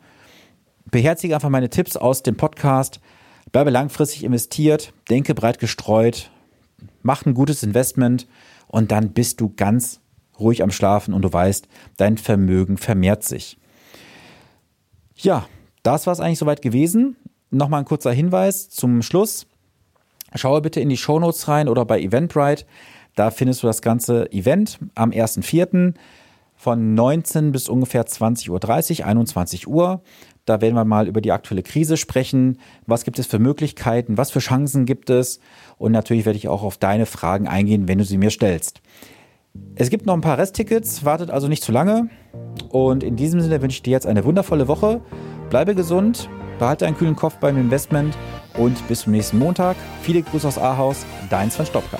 Beherzige 0.89 1.35
einfach 1.35 1.49
meine 1.49 1.69
Tipps 1.69 1.97
aus 1.97 2.23
dem 2.23 2.37
Podcast. 2.37 2.99
Bleibe 3.57 3.71
langfristig 3.71 4.23
investiert, 4.23 4.93
denke 5.09 5.33
breit 5.33 5.57
gestreut, 5.57 6.29
mach 7.01 7.25
ein 7.25 7.33
gutes 7.33 7.63
Investment 7.63 8.27
und 8.67 8.91
dann 8.91 9.13
bist 9.13 9.41
du 9.41 9.51
ganz 9.55 9.99
ruhig 10.39 10.61
am 10.61 10.69
Schlafen 10.69 11.11
und 11.11 11.23
du 11.23 11.33
weißt, 11.33 11.67
dein 11.97 12.19
Vermögen 12.19 12.77
vermehrt 12.77 13.23
sich. 13.23 13.57
Ja, 15.15 15.47
das 15.81 16.05
war 16.05 16.13
es 16.13 16.19
eigentlich 16.19 16.37
soweit 16.37 16.61
gewesen. 16.61 17.15
Nochmal 17.49 17.79
ein 17.79 17.85
kurzer 17.85 18.11
Hinweis 18.11 18.69
zum 18.69 19.01
Schluss. 19.01 19.47
Schaue 20.35 20.61
bitte 20.61 20.79
in 20.79 20.89
die 20.89 20.95
Shownotes 20.95 21.47
rein 21.47 21.67
oder 21.67 21.83
bei 21.83 21.99
Eventbrite. 21.99 22.63
Da 23.15 23.31
findest 23.31 23.63
du 23.63 23.65
das 23.65 23.81
ganze 23.81 24.31
Event 24.31 24.77
am 24.93 25.09
1.4. 25.09 25.95
von 26.57 26.95
19 26.95 27.51
bis 27.53 27.69
ungefähr 27.69 28.05
20.30 28.05 28.99
Uhr, 28.99 29.05
21 29.05 29.67
Uhr. 29.67 30.01
Da 30.45 30.59
werden 30.59 30.75
wir 30.75 30.85
mal 30.85 31.07
über 31.07 31.21
die 31.21 31.31
aktuelle 31.31 31.63
Krise 31.63 31.97
sprechen. 31.97 32.57
Was 32.85 33.03
gibt 33.03 33.19
es 33.19 33.27
für 33.27 33.39
Möglichkeiten? 33.39 34.17
Was 34.17 34.31
für 34.31 34.39
Chancen 34.39 34.85
gibt 34.85 35.09
es? 35.09 35.39
Und 35.77 35.91
natürlich 35.91 36.25
werde 36.25 36.37
ich 36.37 36.47
auch 36.47 36.63
auf 36.63 36.77
deine 36.77 37.05
Fragen 37.05 37.47
eingehen, 37.47 37.87
wenn 37.87 37.99
du 37.99 38.03
sie 38.03 38.17
mir 38.17 38.31
stellst. 38.31 38.81
Es 39.75 39.89
gibt 39.89 40.05
noch 40.05 40.13
ein 40.13 40.21
paar 40.21 40.37
Resttickets, 40.37 41.05
wartet 41.05 41.29
also 41.29 41.47
nicht 41.47 41.63
zu 41.63 41.71
lange. 41.71 42.09
Und 42.69 43.03
in 43.03 43.15
diesem 43.15 43.41
Sinne 43.41 43.61
wünsche 43.61 43.75
ich 43.75 43.83
dir 43.83 43.91
jetzt 43.91 44.07
eine 44.07 44.25
wundervolle 44.25 44.67
Woche 44.67 45.01
Bleibe 45.49 45.75
gesund, 45.75 46.29
behalte 46.59 46.85
einen 46.85 46.97
kühlen 46.97 47.15
Kopf 47.15 47.37
beim 47.37 47.57
Investment 47.57 48.17
und 48.57 48.85
bis 48.87 49.01
zum 49.01 49.13
nächsten 49.13 49.37
Montag. 49.37 49.77
Viele 50.01 50.21
Grüße 50.21 50.47
aus 50.47 50.57
Ahaus, 50.57 51.05
dein 51.29 51.49
Sven 51.51 51.65
Stopka. 51.65 51.99